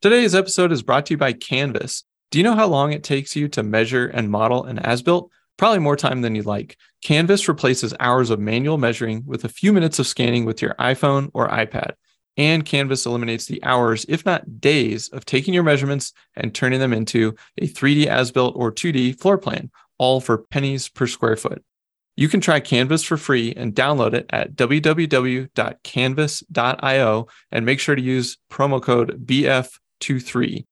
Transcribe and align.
Today's 0.00 0.32
episode 0.32 0.70
is 0.70 0.84
brought 0.84 1.06
to 1.06 1.14
you 1.14 1.18
by 1.18 1.32
Canvas. 1.32 2.04
Do 2.30 2.38
you 2.38 2.44
know 2.44 2.54
how 2.54 2.68
long 2.68 2.92
it 2.92 3.02
takes 3.02 3.34
you 3.34 3.48
to 3.48 3.64
measure 3.64 4.06
and 4.06 4.30
model 4.30 4.62
an 4.62 4.78
as 4.78 5.02
built? 5.02 5.28
Probably 5.56 5.80
more 5.80 5.96
time 5.96 6.22
than 6.22 6.36
you'd 6.36 6.46
like. 6.46 6.76
Canvas 7.02 7.48
replaces 7.48 7.92
hours 7.98 8.30
of 8.30 8.38
manual 8.38 8.78
measuring 8.78 9.24
with 9.26 9.44
a 9.44 9.48
few 9.48 9.72
minutes 9.72 9.98
of 9.98 10.06
scanning 10.06 10.44
with 10.44 10.62
your 10.62 10.74
iPhone 10.74 11.32
or 11.34 11.48
iPad. 11.48 11.94
And 12.36 12.64
Canvas 12.64 13.06
eliminates 13.06 13.46
the 13.46 13.60
hours, 13.64 14.06
if 14.08 14.24
not 14.24 14.60
days, 14.60 15.08
of 15.08 15.24
taking 15.24 15.52
your 15.52 15.64
measurements 15.64 16.12
and 16.36 16.54
turning 16.54 16.78
them 16.78 16.92
into 16.92 17.34
a 17.60 17.66
3D 17.66 18.06
as 18.06 18.30
built 18.30 18.54
or 18.56 18.70
2D 18.70 19.18
floor 19.18 19.36
plan, 19.36 19.68
all 19.98 20.20
for 20.20 20.38
pennies 20.38 20.88
per 20.88 21.08
square 21.08 21.34
foot. 21.34 21.64
You 22.16 22.28
can 22.28 22.40
try 22.40 22.60
Canvas 22.60 23.02
for 23.02 23.16
free 23.16 23.52
and 23.56 23.74
download 23.74 24.14
it 24.14 24.26
at 24.30 24.54
www.canvas.io 24.54 27.26
and 27.50 27.66
make 27.66 27.80
sure 27.80 27.96
to 27.96 28.02
use 28.02 28.38
promo 28.48 28.80
code 28.80 29.26
BF23. 30.00 30.64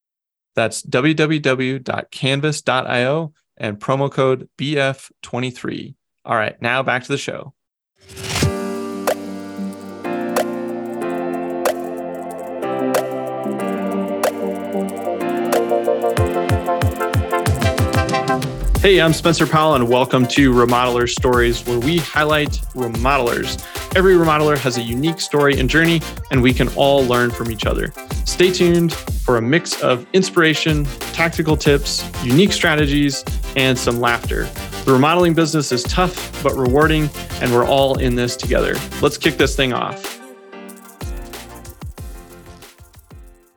That's 0.55 0.83
www.canvas.io 0.83 3.33
and 3.59 3.79
promo 3.79 4.11
code 4.11 4.49
BF23. 4.59 5.95
All 6.25 6.37
right, 6.37 6.61
now 6.61 6.83
back 6.83 7.05
to 7.05 7.09
the 7.09 7.19
show. 7.19 7.53
Hey, 18.81 19.01
I'm 19.01 19.13
Spencer 19.13 19.47
Powell, 19.49 19.75
and 19.75 19.89
welcome 19.89 20.29
to 20.29 20.53
Remodeler 20.53 21.09
Stories, 21.09 21.67
where 21.67 21.81
we 21.81 21.99
highlight 21.99 22.51
remodelers. 22.75 23.61
Every 23.97 24.15
remodeler 24.15 24.57
has 24.59 24.77
a 24.77 24.83
unique 24.83 25.21
story 25.21 25.59
and 25.59 25.69
journey, 25.69 26.01
and 26.31 26.41
we 26.41 26.53
can 26.53 26.69
all 26.77 27.05
learn 27.05 27.33
from 27.33 27.51
each 27.51 27.67
other. 27.67 27.93
Stay 28.27 28.53
tuned 28.53 28.93
for 29.27 29.39
a 29.39 29.43
mix 29.43 29.83
of 29.83 30.07
inspiration, 30.13 30.85
tactical 31.13 31.57
tips, 31.57 32.09
unique 32.25 32.53
strategies, 32.53 33.25
and 33.57 33.77
some 33.77 33.99
laughter. 33.99 34.45
The 34.85 34.93
remodeling 34.93 35.35
business 35.35 35.73
is 35.73 35.83
tough 35.83 36.41
but 36.45 36.55
rewarding, 36.55 37.11
and 37.41 37.53
we're 37.53 37.67
all 37.67 37.99
in 37.99 38.15
this 38.15 38.37
together. 38.37 38.77
Let's 39.03 39.19
kick 39.19 39.37
this 39.37 39.57
thing 39.57 39.73
off. 39.73 40.17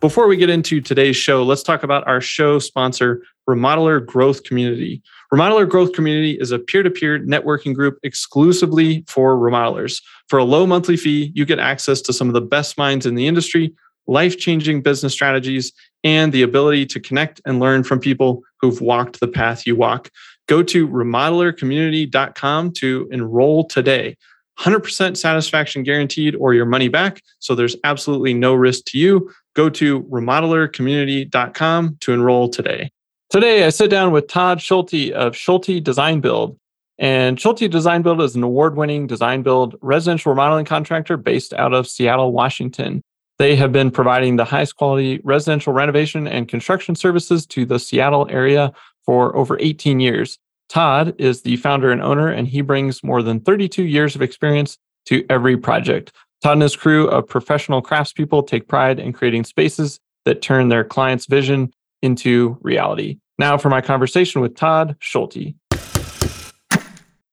Before 0.02 0.28
we 0.28 0.38
get 0.38 0.50
into 0.50 0.82
today's 0.82 1.18
show, 1.18 1.44
let's 1.44 1.62
talk 1.62 1.84
about 1.84 2.08
our 2.08 2.20
show 2.20 2.58
sponsor, 2.58 3.22
Remodeler 3.48 4.04
Growth 4.04 4.44
Community. 4.46 5.04
Remodeler 5.32 5.70
Growth 5.70 5.94
Community 5.94 6.36
is 6.40 6.52
a 6.52 6.58
peer 6.58 6.82
to 6.82 6.90
peer 6.90 7.20
networking 7.20 7.76
group 7.76 8.00
exclusively 8.02 9.06
for 9.08 9.38
remodelers. 9.38 10.02
For 10.30 10.40
a 10.40 10.44
low 10.44 10.66
monthly 10.66 10.98
fee, 10.98 11.32
you 11.36 11.46
get 11.46 11.60
access 11.60 12.02
to 12.02 12.14
some 12.14 12.28
of 12.28 12.34
the 12.34 12.42
best 12.42 12.76
minds 12.76 13.06
in 13.06 13.14
the 13.14 13.28
industry, 13.28 13.72
life 14.10 14.38
changing 14.38 14.82
business 14.82 15.14
strategies, 15.14 15.72
and 16.04 16.34
the 16.34 16.42
ability 16.42 16.86
to 16.88 17.00
connect 17.00 17.42
and 17.46 17.60
learn 17.60 17.84
from 17.84 18.00
people 18.00 18.42
who've 18.60 18.82
walked 18.82 19.20
the 19.20 19.28
path 19.28 19.68
you 19.68 19.76
walk. 19.76 20.10
Go 20.48 20.64
to 20.64 20.88
remodelercommunity.com 20.88 22.72
to 22.74 23.08
enroll 23.12 23.68
today. 23.68 24.18
100% 24.60 25.16
satisfaction 25.16 25.84
guaranteed 25.84 26.36
or 26.36 26.54
your 26.54 26.66
money 26.66 26.90
back. 26.90 27.22
So 27.40 27.56
there's 27.56 27.78
absolutely 27.84 28.34
no 28.34 28.54
risk 28.54 28.86
to 28.86 28.98
you. 28.98 29.32
Go 29.56 29.70
to 29.70 30.04
remodelercommunity.com 30.04 31.98
to 32.02 32.14
enroll 32.14 32.50
today. 32.50 32.92
Today, 33.30 33.64
I 33.64 33.70
sit 33.70 33.90
down 33.90 34.12
with 34.12 34.28
Todd 34.28 34.60
Schulte 34.60 35.12
of 35.12 35.36
Schulte 35.36 35.84
Design 35.84 36.20
Build. 36.20 36.58
And 36.98 37.40
Schulte 37.40 37.72
Design 37.72 38.02
Build 38.02 38.22
is 38.22 38.36
an 38.36 38.44
award 38.44 38.76
winning 38.76 39.08
design 39.08 39.44
build 39.44 39.76
residential 39.82 40.32
remodeling 40.32 40.66
contractor 40.66 41.16
based 41.16 41.54
out 41.54 41.74
of 41.74 41.88
Seattle, 41.88 42.34
Washington. 42.34 43.02
They 43.40 43.56
have 43.56 43.72
been 43.72 43.90
providing 43.90 44.36
the 44.36 44.44
highest 44.44 44.76
quality 44.76 45.22
residential 45.24 45.72
renovation 45.72 46.28
and 46.28 46.50
construction 46.50 46.94
services 46.94 47.46
to 47.48 47.66
the 47.66 47.80
Seattle 47.80 48.28
area 48.30 48.74
for 49.06 49.34
over 49.34 49.58
18 49.62 50.02
years. 50.02 50.38
Todd 50.68 51.16
is 51.18 51.44
the 51.44 51.56
founder 51.56 51.90
and 51.90 52.02
owner, 52.02 52.28
and 52.28 52.50
he 52.50 52.60
brings 52.60 53.02
more 53.02 53.24
than 53.24 53.40
32 53.40 53.84
years 53.84 54.14
of 54.14 54.22
experience 54.22 54.78
to 55.06 55.26
every 55.30 55.56
project. 55.56 56.12
Todd 56.44 56.54
and 56.54 56.62
his 56.62 56.76
crew 56.76 57.08
of 57.08 57.28
professional 57.28 57.82
craftspeople 57.82 58.46
take 58.46 58.68
pride 58.68 59.00
in 59.00 59.14
creating 59.14 59.46
spaces 59.46 60.02
that 60.26 60.42
turn 60.42 60.68
their 60.68 60.84
clients' 60.84 61.26
vision 61.26 61.72
into 62.02 62.58
reality. 62.60 63.20
Now 63.38 63.58
for 63.58 63.70
my 63.70 63.80
conversation 63.80 64.42
with 64.42 64.54
Todd 64.58 64.98
Schulte. 65.00 65.56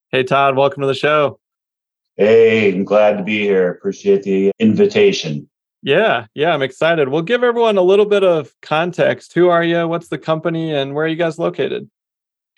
Hey, 0.09 0.23
Todd, 0.23 0.55
welcome 0.55 0.79
to 0.81 0.87
the 0.87 0.93
show. 0.93 1.37
Hey, 2.15 2.73
I'm 2.73 2.85
glad 2.85 3.17
to 3.17 3.23
be 3.23 3.41
here. 3.41 3.71
Appreciate 3.71 4.23
the 4.23 4.51
invitation. 4.57 5.49
Yeah, 5.83 6.25
yeah, 6.33 6.53
I'm 6.53 6.61
excited. 6.61 7.09
We'll 7.09 7.21
give 7.21 7.43
everyone 7.43 7.77
a 7.77 7.83
little 7.83 8.05
bit 8.05 8.23
of 8.23 8.53
context. 8.61 9.33
Who 9.33 9.49
are 9.49 9.63
you? 9.63 9.87
What's 9.87 10.07
the 10.07 10.17
company 10.17 10.73
and 10.73 10.95
where 10.95 11.05
are 11.05 11.07
you 11.07 11.15
guys 11.15 11.37
located? 11.37 11.89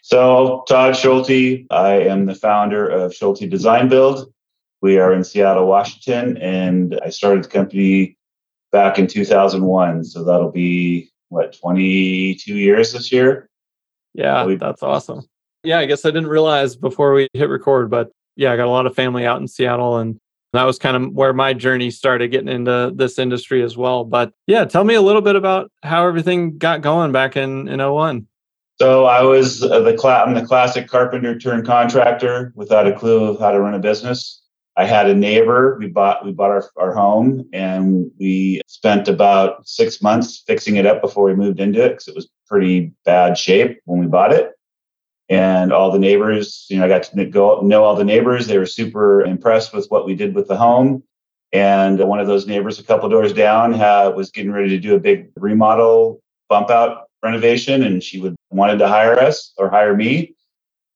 So, 0.01 0.63
Todd 0.67 0.95
Schulte, 0.95 1.65
I 1.69 1.99
am 2.01 2.25
the 2.25 2.35
founder 2.35 2.87
of 2.87 3.13
Schulte 3.13 3.49
Design 3.49 3.89
Build. 3.89 4.31
We 4.81 4.97
are 4.97 5.13
in 5.13 5.23
Seattle, 5.23 5.67
Washington, 5.67 6.37
and 6.37 6.99
I 7.03 7.09
started 7.09 7.43
the 7.43 7.49
company 7.49 8.17
back 8.71 8.97
in 8.97 9.07
2001. 9.07 10.05
So 10.05 10.23
that'll 10.23 10.51
be 10.51 11.11
what 11.27 11.57
22 11.59 12.55
years 12.55 12.93
this 12.93 13.11
year. 13.11 13.49
Yeah, 14.13 14.45
we, 14.45 14.55
that's 14.55 14.81
awesome. 14.81 15.27
Yeah, 15.63 15.79
I 15.79 15.85
guess 15.85 16.05
I 16.05 16.09
didn't 16.09 16.27
realize 16.27 16.75
before 16.75 17.13
we 17.13 17.27
hit 17.33 17.49
record, 17.49 17.89
but 17.89 18.09
yeah, 18.35 18.53
I 18.53 18.57
got 18.57 18.67
a 18.67 18.71
lot 18.71 18.85
of 18.85 18.95
family 18.95 19.25
out 19.25 19.41
in 19.41 19.47
Seattle 19.47 19.97
and 19.97 20.17
that 20.53 20.63
was 20.63 20.79
kind 20.79 20.97
of 20.97 21.11
where 21.13 21.33
my 21.33 21.53
journey 21.53 21.91
started 21.91 22.29
getting 22.29 22.49
into 22.49 22.91
this 22.95 23.19
industry 23.19 23.63
as 23.63 23.77
well. 23.77 24.03
But 24.03 24.33
yeah, 24.47 24.65
tell 24.65 24.83
me 24.83 24.95
a 24.95 25.01
little 25.01 25.21
bit 25.21 25.35
about 25.35 25.71
how 25.83 26.07
everything 26.07 26.57
got 26.57 26.81
going 26.81 27.11
back 27.11 27.37
in 27.37 27.67
in 27.67 27.79
01. 27.79 28.25
So 28.79 29.05
I 29.05 29.21
was 29.23 29.59
the 29.59 29.97
cl- 29.97 30.23
I'm 30.25 30.33
the 30.33 30.45
classic 30.45 30.87
carpenter 30.87 31.37
turned 31.37 31.65
contractor 31.65 32.53
without 32.55 32.87
a 32.87 32.97
clue 32.97 33.25
of 33.25 33.39
how 33.39 33.51
to 33.51 33.59
run 33.59 33.73
a 33.73 33.79
business. 33.79 34.41
I 34.77 34.85
had 34.85 35.09
a 35.09 35.13
neighbor. 35.13 35.77
We 35.77 35.87
bought 35.87 36.25
we 36.25 36.31
bought 36.31 36.51
our, 36.51 36.69
our 36.77 36.93
home 36.93 37.47
and 37.51 38.09
we 38.17 38.61
spent 38.67 39.09
about 39.09 39.67
six 39.67 40.01
months 40.01 40.41
fixing 40.47 40.77
it 40.77 40.85
up 40.85 41.01
before 41.01 41.25
we 41.25 41.35
moved 41.35 41.59
into 41.59 41.83
it 41.83 41.89
because 41.89 42.07
it 42.07 42.15
was 42.15 42.29
pretty 42.47 42.93
bad 43.03 43.37
shape 43.37 43.81
when 43.83 43.99
we 43.99 44.07
bought 44.07 44.31
it. 44.31 44.53
And 45.29 45.71
all 45.71 45.91
the 45.91 45.99
neighbors, 45.99 46.65
you 46.69 46.77
know, 46.77 46.85
I 46.85 46.87
got 46.87 47.03
to 47.03 47.25
go 47.25 47.61
know 47.61 47.83
all 47.83 47.95
the 47.95 48.03
neighbors. 48.03 48.47
They 48.47 48.57
were 48.57 48.65
super 48.65 49.21
impressed 49.21 49.73
with 49.73 49.85
what 49.89 50.05
we 50.05 50.15
did 50.15 50.33
with 50.33 50.47
the 50.47 50.57
home. 50.57 51.03
And 51.51 51.99
one 51.99 52.19
of 52.19 52.27
those 52.27 52.47
neighbors, 52.47 52.79
a 52.79 52.83
couple 52.83 53.09
doors 53.09 53.33
down, 53.33 53.73
had, 53.73 54.09
was 54.09 54.31
getting 54.31 54.51
ready 54.51 54.69
to 54.69 54.79
do 54.79 54.95
a 54.95 54.99
big 54.99 55.29
remodel, 55.35 56.21
bump 56.47 56.69
out 56.69 57.09
renovation, 57.23 57.83
and 57.83 58.03
she 58.03 58.19
would 58.19 58.35
wanted 58.49 58.77
to 58.79 58.87
hire 58.87 59.19
us 59.19 59.53
or 59.57 59.69
hire 59.69 59.95
me, 59.95 60.35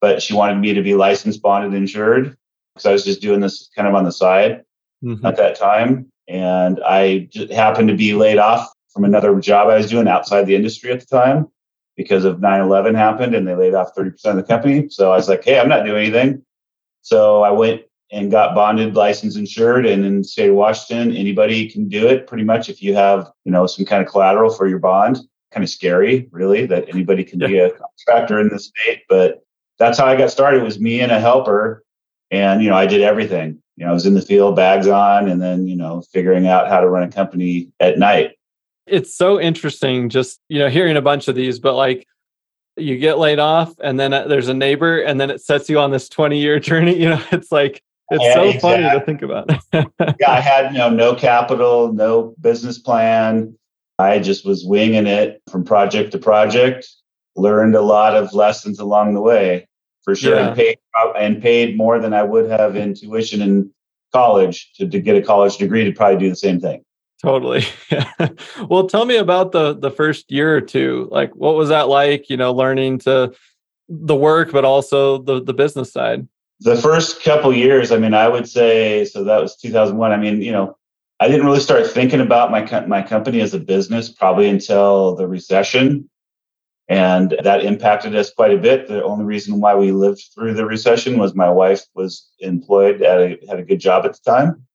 but 0.02 0.22
she 0.22 0.34
wanted 0.34 0.56
me 0.56 0.74
to 0.74 0.82
be 0.82 0.96
licensed, 0.96 1.42
bonded, 1.42 1.74
insured 1.74 2.36
because 2.74 2.86
I 2.86 2.92
was 2.92 3.06
just 3.06 3.22
doing 3.22 3.40
this 3.40 3.70
kind 3.76 3.88
of 3.88 3.94
on 3.94 4.04
the 4.04 4.12
side 4.12 4.64
mm-hmm. 5.04 5.26
at 5.26 5.38
that 5.38 5.58
time. 5.58 6.12
And 6.28 6.80
I 6.84 7.30
happened 7.52 7.90
to 7.90 7.96
be 7.96 8.14
laid 8.14 8.38
off 8.38 8.70
from 8.90 9.04
another 9.04 9.40
job 9.40 9.70
I 9.70 9.78
was 9.78 9.90
doing 9.90 10.08
outside 10.08 10.46
the 10.46 10.56
industry 10.56 10.92
at 10.92 11.00
the 11.00 11.06
time 11.06 11.48
because 11.96 12.26
of 12.26 12.40
9 12.40 12.62
11 12.62 12.96
happened 12.96 13.36
and 13.36 13.48
they 13.48 13.56
laid 13.56 13.74
off 13.74 13.96
30% 13.96 14.14
of 14.26 14.36
the 14.36 14.44
company. 14.44 14.90
So 14.90 15.12
I 15.12 15.16
was 15.16 15.30
like, 15.30 15.44
hey, 15.44 15.60
I'm 15.60 15.70
not 15.70 15.86
doing 15.86 16.06
anything. 16.06 16.44
So 17.02 17.44
I 17.44 17.52
went 17.52 17.84
and 18.12 18.32
got 18.32 18.56
bonded, 18.56 18.96
licensed, 18.96 19.38
insured. 19.38 19.86
And 19.86 20.06
in 20.06 20.20
the 20.20 20.24
state 20.24 20.50
of 20.50 20.56
Washington, 20.56 21.16
anybody 21.16 21.70
can 21.70 21.88
do 21.90 22.08
it 22.08 22.28
pretty 22.28 22.44
much 22.44 22.70
if 22.70 22.82
you 22.82 22.96
have, 22.96 23.32
you 23.44 23.52
know, 23.52 23.68
some 23.68 23.86
kind 23.86 24.04
of 24.04 24.10
collateral 24.10 24.54
for 24.54 24.68
your 24.68 24.80
bond. 24.80 25.20
Kind 25.52 25.64
of 25.64 25.70
scary, 25.70 26.28
really, 26.32 26.66
that 26.66 26.90
anybody 26.90 27.24
can 27.24 27.40
yeah. 27.40 27.48
be 27.48 27.60
a 27.60 27.70
contractor 27.70 28.40
in 28.40 28.50
the 28.50 28.60
state. 28.60 29.04
But 29.08 29.44
that's 29.78 30.00
how 30.00 30.06
I 30.06 30.16
got 30.16 30.32
started. 30.32 30.62
It 30.62 30.64
was 30.64 30.80
me 30.80 31.02
and 31.02 31.12
a 31.12 31.20
helper 31.20 31.84
and, 32.34 32.64
you 32.64 32.70
know, 32.70 32.76
I 32.76 32.88
did 32.88 33.02
everything. 33.02 33.62
You 33.78 33.86
know, 33.86 33.92
I 33.92 33.94
was 33.94 34.08
in 34.08 34.16
the 34.16 34.22
field, 34.22 34.56
bags 34.56 34.88
on, 34.88 35.30
and 35.30 35.40
then, 35.40 35.68
you 35.68 35.76
know, 35.76 36.02
figuring 36.12 36.48
out 36.48 36.68
how 36.68 36.82
to 36.82 36.90
run 36.90 37.04
a 37.04 37.12
company 37.12 37.70
at 37.80 38.00
night. 38.00 38.32
It's 38.86 39.16
so 39.16 39.40
interesting 39.40 40.10
just, 40.10 40.40
you 40.50 40.60
know, 40.60 40.70
hearing 40.70 40.98
a 40.98 41.02
bunch 41.02 41.28
of 41.28 41.36
these, 41.36 41.60
but 41.60 41.76
like 41.76 42.06
you 42.76 42.98
get 42.98 43.18
laid 43.18 43.40
off 43.40 43.74
and 43.82 44.00
then 44.00 44.14
uh, 44.14 44.28
there's 44.28 44.48
a 44.48 44.54
neighbor 44.54 45.02
and 45.02 45.20
then 45.20 45.30
it 45.30 45.42
sets 45.42 45.70
you 45.70 45.80
on 45.80 45.92
this 45.92 46.10
20 46.10 46.40
year 46.40 46.60
journey. 46.60 46.98
You 46.98 47.10
know, 47.10 47.22
it's 47.32 47.52
like, 47.52 47.82
it's 48.10 48.24
yeah, 48.24 48.34
so 48.34 48.44
exactly. 48.44 48.84
funny 48.84 49.00
to 49.00 49.06
think 49.06 49.22
about. 49.22 49.50
yeah, 50.20 50.32
I 50.32 50.40
had 50.40 50.72
you 50.74 50.78
know 50.78 50.90
no 50.90 51.16
capital, 51.16 51.94
no 51.94 52.36
business 52.42 52.78
plan. 52.78 53.58
I 53.98 54.20
just 54.20 54.46
was 54.46 54.66
winging 54.66 55.08
it 55.08 55.42
from 55.50 55.64
project 55.64 56.12
to 56.12 56.18
project. 56.18 56.88
Learned 57.36 57.76
a 57.76 57.82
lot 57.82 58.16
of 58.16 58.34
lessons 58.34 58.78
along 58.78 59.14
the 59.14 59.22
way 59.22 59.68
for 60.04 60.16
sure, 60.16 60.36
yeah. 60.36 60.48
and 60.48 60.56
paid 60.56 60.78
and 61.18 61.42
paid 61.42 61.78
more 61.78 61.98
than 62.00 62.14
I 62.14 62.24
would 62.24 62.50
have 62.50 62.76
in 62.76 62.94
tuition 62.94 63.42
in 63.42 63.72
college 64.14 64.72
to, 64.76 64.88
to 64.88 65.00
get 65.00 65.16
a 65.16 65.22
college 65.22 65.58
degree 65.58 65.84
to 65.86 65.92
probably 65.92 66.20
do 66.20 66.30
the 66.30 66.36
same 66.36 66.60
thing. 66.60 66.84
Totally. 67.24 67.64
well, 68.70 68.88
tell 68.88 69.06
me 69.06 69.16
about 69.16 69.54
the 69.54 69.74
the 69.74 69.90
first 69.90 70.30
year 70.30 70.56
or 70.56 70.62
two. 70.62 71.08
Like, 71.10 71.34
what 71.36 71.56
was 71.56 71.70
that 71.70 71.88
like? 71.88 72.30
You 72.30 72.36
know, 72.36 72.54
learning 72.54 73.00
to 73.00 73.34
the 73.88 74.16
work, 74.16 74.52
but 74.52 74.66
also 74.66 75.20
the 75.20 75.42
the 75.42 75.54
business 75.54 75.92
side. 75.92 76.28
The 76.60 76.76
first 76.76 77.24
couple 77.24 77.54
years, 77.54 77.92
I 77.92 77.98
mean, 77.98 78.14
I 78.14 78.28
would 78.28 78.48
say 78.48 79.06
so. 79.06 79.24
That 79.24 79.42
was 79.42 79.56
2001. 79.56 80.12
I 80.12 80.18
mean, 80.18 80.42
you 80.42 80.52
know, 80.52 80.78
I 81.22 81.30
didn't 81.30 81.46
really 81.46 81.62
start 81.62 81.88
thinking 81.88 82.20
about 82.20 82.52
my 82.52 82.86
my 82.88 83.02
company 83.02 83.40
as 83.40 83.54
a 83.54 83.60
business 83.60 84.10
probably 84.10 84.50
until 84.50 85.16
the 85.16 85.26
recession, 85.26 86.10
and 86.90 87.38
that 87.42 87.64
impacted 87.64 88.18
us 88.18 88.34
quite 88.34 88.52
a 88.52 88.58
bit. 88.58 88.90
The 88.90 89.02
only 89.02 89.24
reason 89.24 89.62
why 89.62 89.76
we 89.76 89.94
lived 89.94 90.26
through 90.36 90.56
the 90.56 90.66
recession 90.66 91.18
was 91.18 91.36
my 91.36 91.50
wife 91.50 91.86
was 91.96 92.30
employed 92.40 93.02
at 93.02 93.20
a, 93.20 93.38
had 93.48 93.60
a 93.60 93.64
good 93.64 93.80
job 93.80 94.04
at 94.04 94.12
the 94.12 94.30
time, 94.30 94.66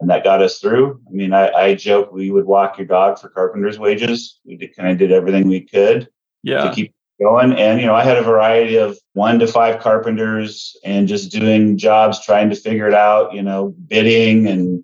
and 0.00 0.10
that 0.10 0.24
got 0.24 0.42
us 0.42 0.58
through. 0.58 1.00
I 1.06 1.10
mean, 1.10 1.32
I, 1.32 1.50
I 1.50 1.74
joke 1.74 2.12
we 2.12 2.30
would 2.30 2.46
walk 2.46 2.78
your 2.78 2.86
dog 2.86 3.18
for 3.18 3.28
carpenter's 3.28 3.78
wages. 3.78 4.40
We 4.44 4.56
did, 4.56 4.74
kind 4.74 4.90
of 4.90 4.98
did 4.98 5.12
everything 5.12 5.46
we 5.46 5.60
could 5.60 6.08
yeah. 6.42 6.64
to 6.64 6.74
keep 6.74 6.94
going. 7.20 7.52
And, 7.52 7.80
you 7.80 7.86
know, 7.86 7.94
I 7.94 8.02
had 8.02 8.16
a 8.16 8.22
variety 8.22 8.76
of 8.76 8.98
one 9.12 9.38
to 9.40 9.46
five 9.46 9.80
carpenters 9.80 10.74
and 10.84 11.06
just 11.06 11.30
doing 11.30 11.76
jobs, 11.76 12.24
trying 12.24 12.48
to 12.48 12.56
figure 12.56 12.88
it 12.88 12.94
out, 12.94 13.34
you 13.34 13.42
know, 13.42 13.74
bidding 13.88 14.46
and, 14.46 14.82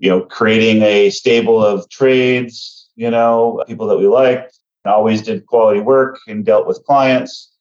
you 0.00 0.10
know, 0.10 0.22
creating 0.22 0.82
a 0.82 1.10
stable 1.10 1.64
of 1.64 1.88
trades, 1.88 2.90
you 2.96 3.10
know, 3.10 3.62
people 3.68 3.86
that 3.86 3.98
we 3.98 4.08
liked. 4.08 4.58
I 4.84 4.90
always 4.90 5.22
did 5.22 5.46
quality 5.46 5.80
work 5.80 6.18
and 6.26 6.44
dealt 6.44 6.66
with 6.66 6.82
clients. 6.84 7.52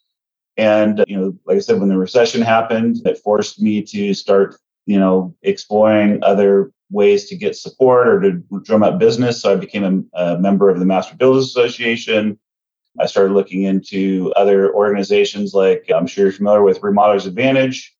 And, 0.57 1.03
you 1.07 1.17
know, 1.17 1.37
like 1.45 1.57
I 1.57 1.59
said, 1.59 1.79
when 1.79 1.89
the 1.89 1.97
recession 1.97 2.41
happened, 2.41 2.97
it 3.05 3.19
forced 3.19 3.61
me 3.61 3.83
to 3.83 4.13
start, 4.15 4.55
you 4.85 4.99
know, 4.99 5.35
exploring 5.41 6.19
other 6.23 6.71
ways 6.89 7.29
to 7.29 7.37
get 7.37 7.55
support 7.55 8.07
or 8.07 8.19
to 8.19 8.43
drum 8.63 8.83
up 8.83 8.99
business. 8.99 9.41
So 9.41 9.53
I 9.53 9.55
became 9.55 10.09
a, 10.13 10.33
a 10.33 10.39
member 10.39 10.69
of 10.69 10.79
the 10.79 10.85
Master 10.85 11.15
Builders 11.15 11.45
Association 11.45 12.37
I 12.99 13.05
started 13.05 13.33
looking 13.33 13.63
into 13.63 14.33
other 14.35 14.73
organizations 14.73 15.53
like 15.53 15.89
I'm 15.93 16.07
sure 16.07 16.25
you're 16.25 16.33
familiar 16.33 16.63
with 16.63 16.81
Remodelers 16.81 17.25
Advantage. 17.25 17.95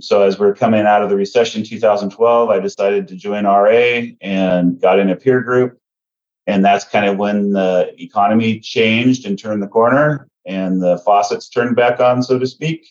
So 0.00 0.22
as 0.22 0.38
we're 0.38 0.54
coming 0.54 0.82
out 0.82 1.02
of 1.02 1.08
the 1.08 1.16
recession 1.16 1.64
2012, 1.64 2.50
I 2.50 2.60
decided 2.60 3.08
to 3.08 3.16
join 3.16 3.44
RA 3.44 4.02
and 4.20 4.80
got 4.80 4.98
in 4.98 5.10
a 5.10 5.16
peer 5.16 5.40
group. 5.40 5.78
And 6.46 6.64
that's 6.64 6.84
kind 6.84 7.06
of 7.06 7.16
when 7.16 7.52
the 7.52 7.92
economy 7.98 8.60
changed 8.60 9.26
and 9.26 9.38
turned 9.38 9.62
the 9.62 9.68
corner 9.68 10.28
and 10.46 10.80
the 10.80 10.98
faucets 10.98 11.48
turned 11.48 11.76
back 11.76 12.00
on, 12.00 12.22
so 12.22 12.38
to 12.38 12.46
speak. 12.46 12.86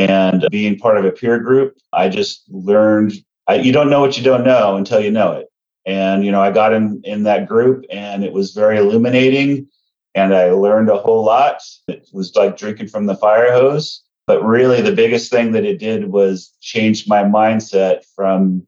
And 0.00 0.46
being 0.50 0.78
part 0.78 0.96
of 0.96 1.04
a 1.04 1.10
peer 1.10 1.38
group, 1.38 1.76
I 1.92 2.08
just 2.08 2.44
learned 2.48 3.12
I, 3.46 3.56
you 3.56 3.72
don't 3.72 3.90
know 3.90 4.00
what 4.00 4.16
you 4.16 4.22
don't 4.22 4.44
know 4.44 4.76
until 4.76 5.00
you 5.00 5.10
know 5.10 5.32
it. 5.32 5.48
And, 5.84 6.24
you 6.24 6.30
know, 6.30 6.40
I 6.40 6.52
got 6.52 6.72
in, 6.72 7.00
in 7.04 7.24
that 7.24 7.48
group 7.48 7.84
and 7.90 8.24
it 8.24 8.32
was 8.32 8.52
very 8.52 8.78
illuminating 8.78 9.66
and 10.14 10.34
I 10.34 10.50
learned 10.50 10.88
a 10.88 10.98
whole 10.98 11.24
lot. 11.24 11.60
It 11.88 12.08
was 12.12 12.34
like 12.36 12.56
drinking 12.56 12.88
from 12.88 13.06
the 13.06 13.16
fire 13.16 13.52
hose. 13.52 14.02
But 14.26 14.44
really, 14.44 14.80
the 14.80 14.92
biggest 14.92 15.32
thing 15.32 15.50
that 15.52 15.64
it 15.64 15.80
did 15.80 16.12
was 16.12 16.54
change 16.60 17.08
my 17.08 17.24
mindset 17.24 18.04
from 18.14 18.66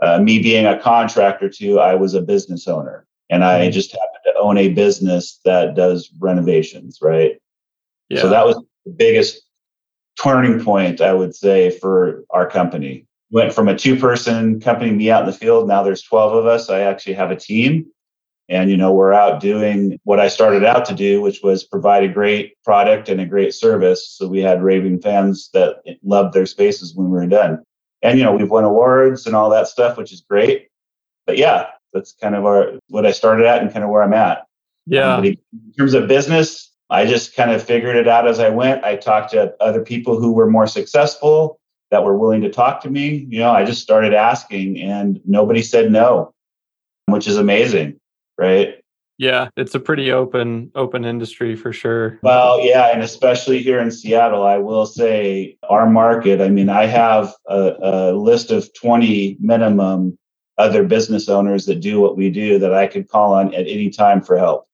uh, 0.00 0.20
me 0.20 0.40
being 0.40 0.66
a 0.66 0.78
contractor 0.78 1.48
to 1.48 1.80
I 1.80 1.96
was 1.96 2.14
a 2.14 2.22
business 2.22 2.68
owner. 2.68 3.06
And 3.28 3.44
I 3.44 3.62
mm-hmm. 3.62 3.72
just 3.72 3.90
happened 3.90 4.22
to 4.26 4.38
own 4.38 4.56
a 4.56 4.68
business 4.68 5.40
that 5.44 5.74
does 5.74 6.10
renovations, 6.20 6.98
right? 7.02 7.40
Yeah. 8.08 8.22
So 8.22 8.28
that 8.28 8.46
was 8.46 8.56
the 8.84 8.92
biggest 8.92 9.42
turning 10.22 10.62
point, 10.62 11.00
I 11.00 11.12
would 11.12 11.34
say, 11.34 11.70
for 11.70 12.24
our 12.30 12.48
company. 12.48 13.06
Went 13.32 13.52
from 13.52 13.68
a 13.68 13.76
two 13.76 13.96
person 13.96 14.60
company, 14.60 14.90
me 14.90 15.10
out 15.10 15.20
in 15.20 15.26
the 15.26 15.32
field. 15.32 15.68
Now 15.68 15.82
there's 15.82 16.02
12 16.02 16.34
of 16.34 16.46
us. 16.46 16.68
I 16.68 16.80
actually 16.80 17.14
have 17.14 17.30
a 17.30 17.36
team 17.36 17.86
and, 18.50 18.68
you 18.68 18.76
know, 18.76 18.92
we're 18.92 19.12
out 19.12 19.40
doing 19.40 20.00
what 20.02 20.18
I 20.18 20.26
started 20.26 20.64
out 20.64 20.84
to 20.86 20.94
do, 20.94 21.22
which 21.22 21.40
was 21.40 21.62
provide 21.62 22.02
a 22.02 22.08
great 22.08 22.60
product 22.64 23.08
and 23.08 23.20
a 23.20 23.24
great 23.24 23.54
service. 23.54 24.10
So 24.10 24.26
we 24.26 24.40
had 24.40 24.60
raving 24.60 25.00
fans 25.00 25.50
that 25.54 25.76
loved 26.02 26.34
their 26.34 26.46
spaces 26.46 26.92
when 26.92 27.10
we 27.10 27.12
were 27.12 27.26
done. 27.28 27.62
And, 28.02 28.18
you 28.18 28.24
know, 28.24 28.34
we've 28.34 28.50
won 28.50 28.64
awards 28.64 29.24
and 29.24 29.36
all 29.36 29.50
that 29.50 29.68
stuff, 29.68 29.96
which 29.96 30.12
is 30.12 30.22
great. 30.28 30.66
But 31.26 31.38
yeah, 31.38 31.68
that's 31.92 32.12
kind 32.12 32.34
of 32.34 32.44
our, 32.44 32.72
what 32.88 33.06
I 33.06 33.12
started 33.12 33.46
at 33.46 33.62
and 33.62 33.72
kind 33.72 33.84
of 33.84 33.90
where 33.90 34.02
I'm 34.02 34.14
at. 34.14 34.44
Yeah. 34.84 35.14
Um, 35.14 35.24
in 35.24 35.36
terms 35.78 35.94
of 35.94 36.08
business, 36.08 36.69
I 36.90 37.06
just 37.06 37.34
kind 37.36 37.50
of 37.50 37.62
figured 37.62 37.96
it 37.96 38.08
out 38.08 38.26
as 38.26 38.40
I 38.40 38.48
went. 38.48 38.84
I 38.84 38.96
talked 38.96 39.30
to 39.32 39.54
other 39.60 39.82
people 39.82 40.20
who 40.20 40.32
were 40.32 40.50
more 40.50 40.66
successful 40.66 41.58
that 41.90 42.04
were 42.04 42.16
willing 42.16 42.42
to 42.42 42.50
talk 42.50 42.82
to 42.82 42.90
me. 42.90 43.26
You 43.28 43.40
know, 43.40 43.50
I 43.52 43.64
just 43.64 43.82
started 43.82 44.12
asking 44.12 44.80
and 44.80 45.20
nobody 45.24 45.62
said 45.62 45.90
no, 45.90 46.32
which 47.06 47.26
is 47.26 47.36
amazing 47.36 48.00
right? 48.40 48.76
Yeah, 49.18 49.50
it's 49.58 49.74
a 49.74 49.80
pretty 49.80 50.10
open 50.10 50.72
open 50.74 51.04
industry 51.04 51.54
for 51.54 51.74
sure. 51.74 52.18
Well, 52.22 52.64
yeah, 52.64 52.86
and 52.86 53.02
especially 53.02 53.62
here 53.62 53.78
in 53.78 53.90
Seattle, 53.90 54.44
I 54.44 54.56
will 54.56 54.86
say 54.86 55.58
our 55.68 55.88
market. 55.88 56.40
I 56.40 56.48
mean, 56.48 56.70
I 56.70 56.86
have 56.86 57.34
a, 57.46 57.74
a 57.82 58.12
list 58.12 58.50
of 58.50 58.72
twenty 58.72 59.36
minimum 59.38 60.18
other 60.56 60.84
business 60.84 61.28
owners 61.28 61.66
that 61.66 61.80
do 61.80 62.00
what 62.00 62.16
we 62.16 62.30
do 62.30 62.58
that 62.58 62.72
I 62.72 62.86
could 62.86 63.08
call 63.08 63.34
on 63.34 63.54
at 63.54 63.66
any 63.66 63.90
time 63.90 64.22
for 64.22 64.38
help. 64.38 64.66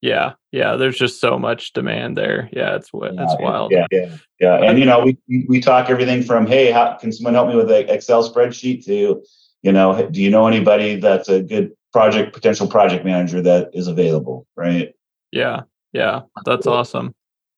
Yeah, 0.00 0.32
yeah. 0.56 0.76
There's 0.76 0.98
just 0.98 1.20
so 1.20 1.38
much 1.38 1.72
demand 1.72 2.16
there. 2.16 2.48
Yeah, 2.52 2.76
it's 2.76 2.92
what 2.92 3.14
yeah, 3.14 3.24
it's 3.24 3.36
wild. 3.38 3.72
Yeah, 3.72 3.86
yeah, 3.90 4.16
yeah. 4.40 4.56
And 4.62 4.78
you 4.78 4.84
know, 4.84 5.00
we 5.00 5.46
we 5.48 5.60
talk 5.60 5.90
everything 5.90 6.22
from 6.22 6.46
hey, 6.46 6.70
how 6.70 6.94
can 6.94 7.12
someone 7.12 7.34
help 7.34 7.48
me 7.48 7.56
with 7.56 7.70
an 7.70 7.88
Excel 7.88 8.28
spreadsheet 8.28 8.84
to 8.86 9.22
you 9.62 9.72
know, 9.72 10.08
do 10.10 10.22
you 10.22 10.30
know 10.30 10.46
anybody 10.46 10.96
that's 10.96 11.28
a 11.28 11.42
good 11.42 11.72
project 11.96 12.34
potential 12.34 12.68
project 12.68 13.06
manager 13.06 13.40
that 13.40 13.70
is 13.72 13.86
available 13.86 14.46
right 14.54 14.94
yeah 15.32 15.62
yeah 15.94 16.20
that's 16.44 16.66
awesome 16.66 17.14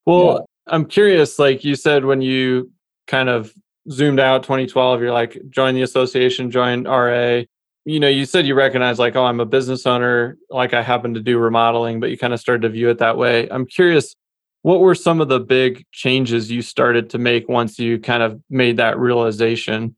well 0.06 0.47
yeah. 0.69 0.75
i'm 0.75 0.85
curious 0.85 1.41
like 1.41 1.65
you 1.65 1.75
said 1.75 2.05
when 2.05 2.21
you 2.21 2.71
kind 3.09 3.29
of 3.29 3.53
zoomed 3.91 4.21
out 4.21 4.45
2012 4.45 5.00
you're 5.00 5.12
like 5.12 5.37
join 5.50 5.75
the 5.75 5.83
association 5.83 6.53
join 6.53 6.85
ra 6.85 7.43
you 7.88 7.99
know 7.99 8.08
you 8.08 8.26
said 8.26 8.46
you 8.46 8.55
recognize 8.55 8.99
like 8.99 9.17
oh 9.17 9.25
i'm 9.25 9.40
a 9.40 9.46
business 9.46 9.87
owner 9.87 10.37
like 10.50 10.75
i 10.75 10.82
happen 10.82 11.14
to 11.14 11.20
do 11.20 11.38
remodeling 11.38 12.00
but 12.00 12.11
you 12.11 12.19
kind 12.19 12.35
of 12.35 12.40
started 12.40 12.62
to 12.62 12.69
view 12.69 12.90
it 12.90 12.99
that 12.99 13.17
way 13.17 13.49
i'm 13.50 13.64
curious 13.67 14.14
what 14.62 14.81
were 14.81 14.94
some 14.94 15.20
of 15.20 15.29
the 15.29 15.40
big 15.40 15.85
changes 15.93 16.50
you 16.50 16.61
started 16.61 17.08
to 17.08 17.19
make 17.19 17.49
once 17.49 17.79
you 17.79 17.99
kind 17.99 18.23
of 18.23 18.40
made 18.50 18.76
that 18.76 18.99
realization 18.99 19.94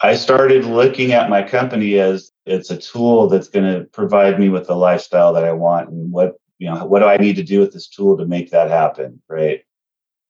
I 0.00 0.14
started 0.14 0.66
looking 0.66 1.12
at 1.12 1.30
my 1.30 1.42
company 1.42 1.98
as 1.98 2.30
it's 2.44 2.70
a 2.70 2.76
tool 2.76 3.28
that's 3.28 3.48
going 3.48 3.64
to 3.64 3.84
provide 3.86 4.38
me 4.38 4.50
with 4.50 4.66
the 4.66 4.76
lifestyle 4.76 5.32
that 5.32 5.44
I 5.44 5.52
want 5.52 5.88
and 5.88 6.12
what 6.12 6.36
you 6.58 6.68
know 6.68 6.84
what 6.84 7.00
do 7.00 7.06
I 7.06 7.16
need 7.16 7.36
to 7.36 7.42
do 7.42 7.60
with 7.60 7.72
this 7.72 7.88
tool 7.88 8.16
to 8.18 8.26
make 8.26 8.50
that 8.50 8.68
happen, 8.70 9.22
right? 9.28 9.62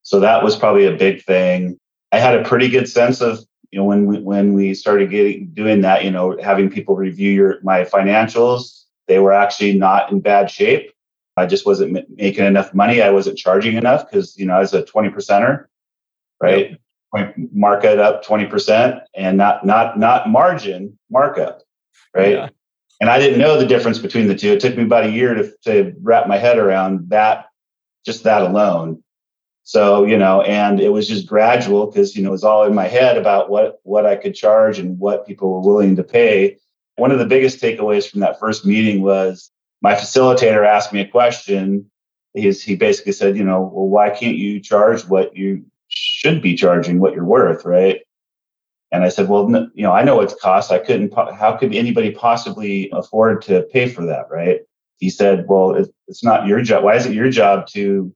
So 0.03 0.21
that 0.21 0.45
was 0.45 0.55
probably 0.55 0.87
a 0.87 0.97
big 0.97 1.25
thing. 1.25 1.79
I 2.13 2.19
had 2.19 2.39
a 2.39 2.45
pretty 2.45 2.69
good 2.69 2.89
sense 2.89 3.21
of 3.21 3.45
you 3.71 3.79
know 3.79 3.85
when 3.85 4.07
we 4.07 4.19
when 4.19 4.55
we 4.55 4.75
started 4.75 5.11
getting 5.11 5.49
doing 5.49 5.81
that, 5.83 6.05
you 6.05 6.11
know, 6.11 6.37
having 6.43 6.71
people 6.71 6.97
review 6.97 7.31
your 7.31 7.61
my 7.63 7.85
financials, 7.85 8.85
they 9.09 9.19
were 9.19 9.33
actually 9.33 9.79
not 9.79 10.11
in 10.11 10.21
bad 10.21 10.51
shape. 10.51 10.93
I 11.37 11.47
just 11.47 11.67
wasn't 11.67 11.97
m- 11.97 12.07
making 12.09 12.47
enough 12.47 12.73
money. 12.73 13.03
I 13.03 13.11
wasn't 13.11 13.39
charging 13.39 13.77
enough 13.77 14.11
because 14.11 14.37
you 14.37 14.47
know 14.47 14.55
I 14.55 14.61
was 14.61 14.75
a 14.75 14.85
twenty 14.85 15.11
percenter, 15.11 15.67
right? 16.41 16.71
Yep 16.71 16.81
mark 17.53 17.85
it 17.85 17.99
up 17.99 18.25
20% 18.25 19.01
and 19.15 19.37
not 19.39 19.65
not 19.65 19.99
not 19.99 20.29
margin 20.29 20.99
markup 21.11 21.63
right 22.15 22.33
yeah. 22.33 22.49
and 23.01 23.09
i 23.11 23.19
didn't 23.19 23.39
know 23.39 23.59
the 23.59 23.67
difference 23.67 23.99
between 23.99 24.27
the 24.27 24.35
two 24.35 24.53
it 24.53 24.61
took 24.61 24.77
me 24.77 24.83
about 24.83 25.05
a 25.05 25.11
year 25.11 25.35
to, 25.35 25.53
to 25.65 25.95
wrap 26.03 26.27
my 26.27 26.37
head 26.37 26.59
around 26.59 27.09
that 27.09 27.47
just 28.05 28.25
that 28.25 28.43
alone 28.43 29.03
so 29.67 30.05
you 30.05 30.17
know 30.17 30.41
and 30.43 30.81
it 30.81 30.89
was 30.89 31.07
just 31.07 31.27
gradual 31.27 31.87
because 31.87 32.17
you 32.17 32.23
know 32.23 32.31
it 32.31 32.33
was 32.33 32.45
all 32.45 32.65
in 32.65 32.75
my 32.75 32.89
head 32.89 33.19
about 33.19 33.51
what 33.51 33.81
what 33.83 34.07
i 34.07 34.17
could 34.17 34.35
charge 34.35 34.79
and 34.79 34.99
what 34.99 35.27
people 35.27 35.53
were 35.53 35.61
willing 35.61 35.95
to 35.95 36.03
pay 36.03 36.57
one 36.97 37.11
of 37.11 37.19
the 37.19 37.27
biggest 37.27 37.61
takeaways 37.61 38.11
from 38.11 38.21
that 38.21 38.41
first 38.41 38.65
meeting 38.65 39.03
was 39.03 39.51
my 39.83 39.95
facilitator 39.95 40.67
asked 40.67 40.93
me 40.93 41.01
a 41.01 41.09
question 41.09 41.91
He's, 42.33 42.63
he 42.63 42.77
basically 42.77 43.13
said 43.13 43.37
you 43.37 43.45
know 43.45 43.61
well 43.61 43.89
why 43.89 44.11
can't 44.11 44.37
you 44.37 44.61
charge 44.61 45.03
what 45.07 45.37
you 45.37 45.65
should 45.89 46.43
be 46.43 46.55
charging 46.55 46.99
what 46.99 47.15
you're 47.15 47.25
worth, 47.25 47.65
right? 47.65 48.01
And 48.93 49.05
I 49.05 49.09
said, 49.09 49.29
well, 49.29 49.51
you 49.75 49.83
know, 49.83 49.93
I 49.93 50.05
know 50.05 50.21
it's 50.21 50.35
cost. 50.41 50.71
I 50.71 50.79
couldn't, 50.79 51.13
how 51.15 51.57
could 51.57 51.75
anybody 51.75 52.13
possibly 52.13 52.89
afford 52.93 53.43
to 53.43 53.63
pay 53.73 53.89
for 53.89 54.05
that, 54.07 54.27
right? 54.31 54.61
He 54.99 55.11
said, 55.11 55.47
well, 55.49 55.75
it's 56.07 56.25
not 56.25 56.47
your 56.47 56.63
job. 56.63 56.85
Why 56.85 56.95
is 56.95 57.07
it 57.07 57.13
your 57.13 57.31
job 57.31 57.67
to 57.69 58.15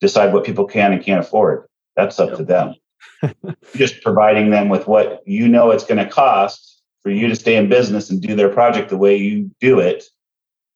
decide 0.00 0.32
what 0.32 0.44
people 0.44 0.66
can 0.66 0.92
and 0.92 1.02
can't 1.02 1.20
afford? 1.20 1.66
That's 1.96 2.18
up 2.18 2.30
yep. 2.30 2.38
to 2.38 2.44
them. 2.44 2.74
Just 3.74 4.02
providing 4.02 4.50
them 4.50 4.68
with 4.68 4.86
what 4.86 5.22
you 5.26 5.48
know 5.48 5.70
it's 5.70 5.84
going 5.84 5.98
to 5.98 6.10
cost 6.10 6.82
for 7.02 7.10
you 7.10 7.28
to 7.28 7.36
stay 7.36 7.56
in 7.56 7.68
business 7.68 8.10
and 8.10 8.20
do 8.20 8.34
their 8.34 8.50
project 8.50 8.90
the 8.90 8.96
way 8.96 9.16
you 9.16 9.50
do 9.60 9.80
it 9.80 10.04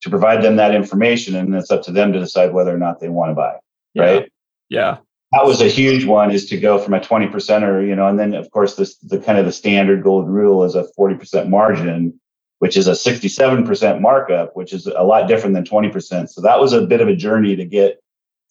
to 0.03 0.11
provide 0.11 0.43
them 0.43 0.57
that 0.57 0.75
information. 0.75 1.35
And 1.35 1.55
it's 1.55 1.71
up 1.71 1.83
to 1.83 1.93
them 1.93 2.13
to 2.13 2.19
decide 2.19 2.53
whether 2.53 2.75
or 2.75 2.79
not 2.79 3.01
they 3.01 3.09
want 3.09 3.31
to 3.31 3.35
buy, 3.35 3.57
right? 3.97 4.31
Yeah 4.69 4.99
that 5.35 5.45
was 5.45 5.61
a 5.61 5.69
huge 5.69 6.05
one 6.05 6.31
is 6.31 6.47
to 6.47 6.57
go 6.57 6.79
from 6.79 6.95
a 6.95 7.01
20 7.01 7.27
percenter, 7.27 7.87
you 7.87 7.97
know, 7.97 8.07
and 8.07 8.19
then 8.19 8.35
of 8.35 8.51
course 8.51 8.77
this 8.77 8.97
the 8.99 9.19
kind 9.19 9.37
of 9.37 9.45
the 9.45 9.53
standard 9.53 10.03
gold 10.03 10.29
rule 10.29 10.63
is 10.63 10.77
a 10.77 10.87
40% 10.97 11.49
margin, 11.49 12.19
which 12.61 12.77
is 12.77 12.87
a 12.87 12.93
67% 12.93 14.01
markup, 14.01 14.55
which 14.55 14.73
is 14.73 14.87
a 14.87 15.03
lot 15.03 15.27
different 15.27 15.55
than 15.55 15.65
20%. 15.65 16.29
So 16.29 16.41
that 16.41 16.61
was 16.61 16.73
a 16.73 16.87
bit 16.87 17.01
of 17.01 17.09
a 17.09 17.17
journey 17.17 17.57
to 17.57 17.65
get 17.65 18.01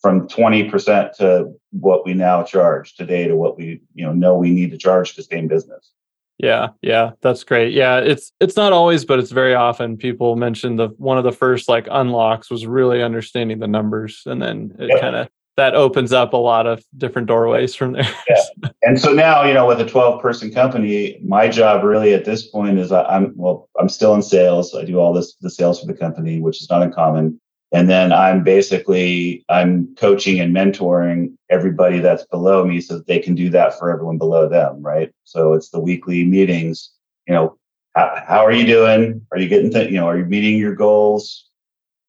from 0.03 0.27
20% 0.27 1.15
to 1.15 1.51
what 1.72 2.05
we 2.05 2.13
now 2.13 2.43
charge 2.43 2.93
today 2.95 3.25
to 3.25 3.36
what 3.36 3.57
we, 3.57 3.81
you 3.95 4.05
know, 4.05 4.12
know 4.12 4.36
we 4.36 4.51
need 4.51 4.69
to 4.72 4.77
charge 4.77 5.15
to 5.15 5.24
stay 5.24 5.39
in 5.39 5.48
business. 5.48 5.91
Yeah, 6.38 6.69
yeah, 6.81 7.12
that's 7.22 7.43
great. 7.45 7.74
Yeah, 7.74 8.00
it's 8.00 8.33
it's 8.41 8.57
not 8.57 8.74
always, 8.74 9.05
but 9.05 9.19
it's 9.19 9.31
very 9.31 9.53
often 9.53 9.95
people 9.95 10.36
mention 10.36 10.75
the 10.75 10.89
one 10.98 11.17
of 11.17 11.24
the 11.24 11.31
first 11.31 11.69
like 11.69 11.88
unlocks 11.89 12.50
was 12.50 12.65
really 12.65 13.01
understanding 13.01 13.60
the 13.60 13.67
numbers, 13.67 14.24
and 14.25 14.41
then 14.41 14.75
it 14.77 15.00
kind 15.00 15.15
of 15.15 15.29
that 15.55 15.75
opens 15.75 16.12
up 16.12 16.33
a 16.33 16.38
lot 16.38 16.65
of 16.65 16.83
different 16.98 17.27
doorways 17.27 17.75
from 17.75 17.93
there. 17.93 18.10
yeah. 18.27 18.69
And 18.86 19.00
so 19.00 19.13
now, 19.13 19.45
you 19.45 19.53
know, 19.53 19.65
with 19.65 19.79
a 19.79 19.86
12 19.86 20.22
person 20.22 20.51
company, 20.51 21.17
my 21.24 21.48
job 21.48 21.86
really 21.86 22.13
at 22.13 22.25
this 22.25 22.45
point 22.48 22.77
is 22.77 22.91
I'm 22.91 23.31
well, 23.38 23.69
I'm 23.79 23.88
still 23.88 24.13
in 24.13 24.22
sales. 24.22 24.75
I 24.75 24.83
do 24.83 25.00
all 25.00 25.13
this 25.13 25.36
the 25.39 25.50
sales 25.50 25.79
for 25.79 25.88
the 25.88 25.93
company, 25.93 26.41
which 26.41 26.62
is 26.62 26.69
not 26.69 26.81
uncommon 26.81 27.39
and 27.74 27.89
then 27.89 28.13
i'm 28.13 28.44
basically 28.44 29.44
i'm 29.50 29.94
coaching 29.96 30.39
and 30.39 30.56
mentoring 30.56 31.34
everybody 31.50 32.00
that's 32.00 32.25
below 32.27 32.65
me 32.65 32.80
so 32.80 32.96
that 32.96 33.08
they 33.08 33.20
can 33.20 33.36
do 33.36 33.50
that 33.50 33.77
for 33.77 33.92
everyone 33.92 34.18
below 34.18 34.48
them 34.48 34.82
right? 34.82 35.12
So 35.25 35.53
it's 35.53 35.70
the 35.70 35.80
weekly 35.80 36.24
meetings 36.24 36.92
you 37.27 37.34
know 37.34 37.58
how, 37.96 38.24
how 38.27 38.46
are 38.46 38.51
you 38.51 38.65
doing? 38.65 39.24
Are 39.32 39.38
you 39.38 39.48
getting 39.48 39.72
th- 39.72 39.89
you 39.89 39.98
know 39.98 40.08
are 40.08 40.18
you 40.18 40.25
meeting 40.25 40.58
your 40.58 40.75
goals? 40.75 41.50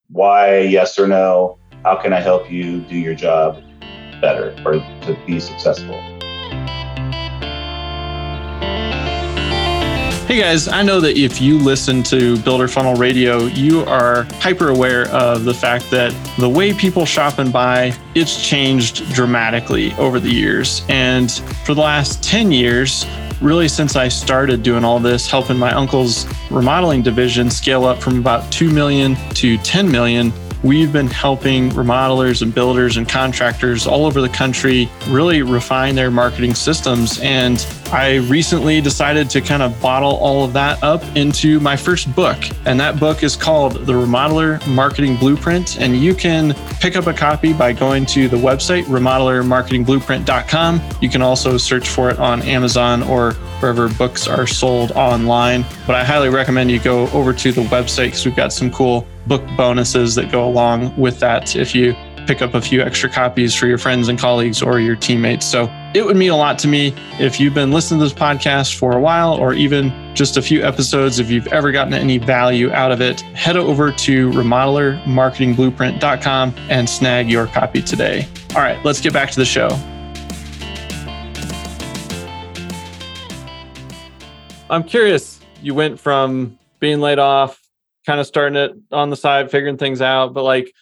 Why 0.09 0.61
yes 0.61 0.99
or 0.99 1.06
no? 1.06 1.59
How 1.85 1.97
can 1.97 2.12
i 2.12 2.21
help 2.21 2.50
you 2.50 2.80
do 2.80 2.97
your 2.97 3.14
job 3.14 3.62
better 4.21 4.54
or 4.64 4.73
to 4.73 5.18
be 5.26 5.38
successful 5.40 6.13
Hey 10.26 10.40
guys, 10.40 10.69
I 10.69 10.83
know 10.83 11.02
that 11.02 11.19
if 11.19 11.38
you 11.38 11.59
listen 11.59 12.02
to 12.04 12.38
Builder 12.38 12.66
Funnel 12.66 12.95
Radio, 12.95 13.45
you 13.45 13.83
are 13.83 14.23
hyper 14.40 14.71
aware 14.71 15.07
of 15.09 15.45
the 15.45 15.52
fact 15.52 15.90
that 15.90 16.14
the 16.38 16.49
way 16.49 16.73
people 16.73 17.04
shop 17.04 17.38
and 17.38 17.52
buy, 17.52 17.95
it's 18.14 18.43
changed 18.43 19.12
dramatically 19.12 19.93
over 19.99 20.19
the 20.19 20.31
years. 20.31 20.83
And 20.88 21.31
for 21.66 21.75
the 21.75 21.83
last 21.83 22.25
10 22.25 22.50
years, 22.50 23.04
really 23.43 23.69
since 23.69 23.97
I 23.97 24.09
started 24.09 24.62
doing 24.62 24.83
all 24.83 24.99
this, 24.99 25.31
helping 25.31 25.59
my 25.59 25.75
uncle's 25.75 26.26
remodeling 26.50 27.02
division 27.02 27.50
scale 27.50 27.85
up 27.85 28.00
from 28.00 28.19
about 28.19 28.50
2 28.50 28.71
million 28.71 29.16
to 29.35 29.59
10 29.59 29.90
million, 29.90 30.33
We've 30.64 30.90
been 30.90 31.09
helping 31.09 31.69
remodelers 31.73 32.40
and 32.40 32.54
builders 32.54 32.97
and 32.97 33.07
contractors 33.07 33.87
all 33.87 34.07
over 34.07 34.23
the 34.23 34.31
country 34.31 34.88
really 35.09 35.43
refine 35.43 35.95
their 35.95 36.11
marketing 36.11 36.54
systems. 36.54 37.21
And 37.21 37.59
I 37.94 38.16
recently 38.16 38.80
decided 38.80 39.30
to 39.30 39.40
kind 39.40 39.62
of 39.62 39.80
bottle 39.80 40.16
all 40.16 40.42
of 40.44 40.52
that 40.54 40.82
up 40.82 41.04
into 41.14 41.60
my 41.60 41.76
first 41.76 42.12
book. 42.12 42.36
And 42.66 42.80
that 42.80 42.98
book 42.98 43.22
is 43.22 43.36
called 43.36 43.86
The 43.86 43.92
Remodeler 43.92 44.66
Marketing 44.66 45.16
Blueprint. 45.16 45.80
And 45.80 45.96
you 45.96 46.12
can 46.12 46.54
pick 46.80 46.96
up 46.96 47.06
a 47.06 47.12
copy 47.12 47.52
by 47.52 47.72
going 47.72 48.04
to 48.06 48.26
the 48.26 48.36
website, 48.36 48.82
remodelermarketingblueprint.com. 48.86 50.82
You 51.00 51.08
can 51.08 51.22
also 51.22 51.56
search 51.56 51.88
for 51.88 52.10
it 52.10 52.18
on 52.18 52.42
Amazon 52.42 53.04
or 53.04 53.34
wherever 53.60 53.88
books 53.90 54.26
are 54.26 54.48
sold 54.48 54.90
online. 54.90 55.64
But 55.86 55.94
I 55.94 56.02
highly 56.02 56.30
recommend 56.30 56.72
you 56.72 56.80
go 56.80 57.06
over 57.10 57.32
to 57.32 57.52
the 57.52 57.62
website 57.62 58.06
because 58.06 58.26
we've 58.26 58.34
got 58.34 58.52
some 58.52 58.72
cool 58.72 59.06
book 59.28 59.44
bonuses 59.56 60.16
that 60.16 60.32
go 60.32 60.48
along 60.48 60.96
with 60.96 61.20
that 61.20 61.54
if 61.54 61.76
you 61.76 61.94
pick 62.26 62.43
up 62.43 62.54
a 62.54 62.61
few 62.61 62.81
extra 62.81 63.09
copies 63.09 63.54
for 63.54 63.66
your 63.66 63.78
friends 63.78 64.09
and 64.09 64.19
colleagues 64.19 64.62
or 64.62 64.81
your 64.81 64.97
teammates. 64.97 65.47
So 65.47 65.71
it 65.95 66.04
would 66.04 66.16
mean 66.16 66.31
a 66.31 66.37
lot 66.37 66.59
to 66.61 66.69
me 66.69 66.95
if 67.21 67.38
you've 67.38 67.54
been 67.54 67.71
listening 67.71 68.00
to 68.00 68.04
this 68.04 68.14
podcast 68.14 68.78
for 68.78 68.97
a 68.97 69.00
while 69.00 69.35
or 69.35 69.54
even 69.54 69.93
just 70.14 70.37
a 70.37 70.43
few 70.43 70.62
episodes. 70.62 71.19
If 71.19 71.31
you've 71.31 71.47
ever 71.49 71.73
gotten 71.73 71.95
any 71.95 72.19
value 72.19 72.73
out 72.73 72.93
of 72.93 73.00
it, 73.00 73.21
head 73.21 73.57
over 73.57 73.93
to 73.93 74.31
remodelermarketingblueprint.com 74.31 76.54
and 76.71 76.88
snag 76.88 77.31
your 77.31 77.47
copy 77.47 77.83
today. 77.83 78.26
All 78.57 78.62
right, 78.62 78.83
let's 78.85 79.00
get 79.00 79.12
back 79.12 79.31
to 79.31 79.37
the 79.37 79.45
show. 79.45 79.69
I'm 84.71 84.83
curious, 84.83 85.40
you 85.62 85.75
went 85.75 86.00
from 86.00 86.59
being 86.81 87.00
laid 87.00 87.19
off 87.19 87.61
kind 88.07 88.21
of 88.21 88.26
starting 88.26 88.57
it 88.57 88.73
on 88.93 89.11
the 89.11 89.16
side, 89.16 89.50
figuring 89.50 89.76
things 89.76 90.02
out. 90.02 90.35
But 90.35 90.43
like, 90.43 90.73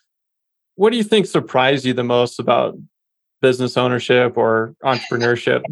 what 0.76 0.90
do 0.90 0.96
you 0.96 1.04
think 1.04 1.26
surprised 1.26 1.84
you 1.84 1.94
the 1.94 2.04
most 2.04 2.38
about 2.38 2.76
business 3.40 3.76
ownership 3.76 4.36
or 4.36 4.74
entrepreneurship? 4.84 5.62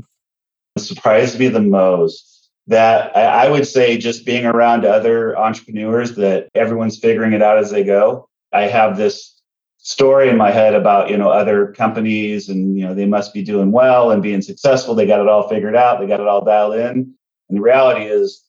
surprised 0.78 1.38
me 1.38 1.49
the 1.49 1.61
most 1.61 2.49
that 2.66 3.14
I, 3.16 3.50
would 3.50 3.66
say 3.66 3.99
just 3.99 4.25
being 4.25 4.47
around 4.47 4.85
other 4.85 5.37
entrepreneurs 5.37 6.14
that 6.14 6.49
everyone's 6.54 6.99
figuring 6.99 7.33
it 7.33 7.42
out 7.42 7.59
as 7.59 7.71
they 7.71 7.83
go. 7.83 8.28
I 8.52 8.62
have 8.62 8.97
this 8.97 9.42
story 9.78 10.28
in 10.28 10.37
my 10.37 10.50
head 10.50 10.75
about 10.75 11.11
you 11.11 11.16
know 11.19 11.30
other 11.30 11.73
companies 11.73 12.49
and 12.49 12.78
you 12.78 12.87
know 12.87 12.95
they 12.95 13.07
must 13.07 13.35
be 13.35 13.42
doing 13.42 13.73
well 13.73 14.11
and 14.11 14.23
being 14.23 14.42
successful 14.42 14.95
they 14.95 15.07
got 15.07 15.21
it 15.21 15.28
all 15.28 15.49
figured 15.49 15.75
out 15.75 15.99
they 15.99 16.07
got 16.07 16.21
it 16.21 16.28
all 16.28 16.45
dialed 16.45 16.75
in 16.75 17.14
and 17.50 17.59
the 17.59 17.62
reality 17.62 18.04
is 18.04 18.45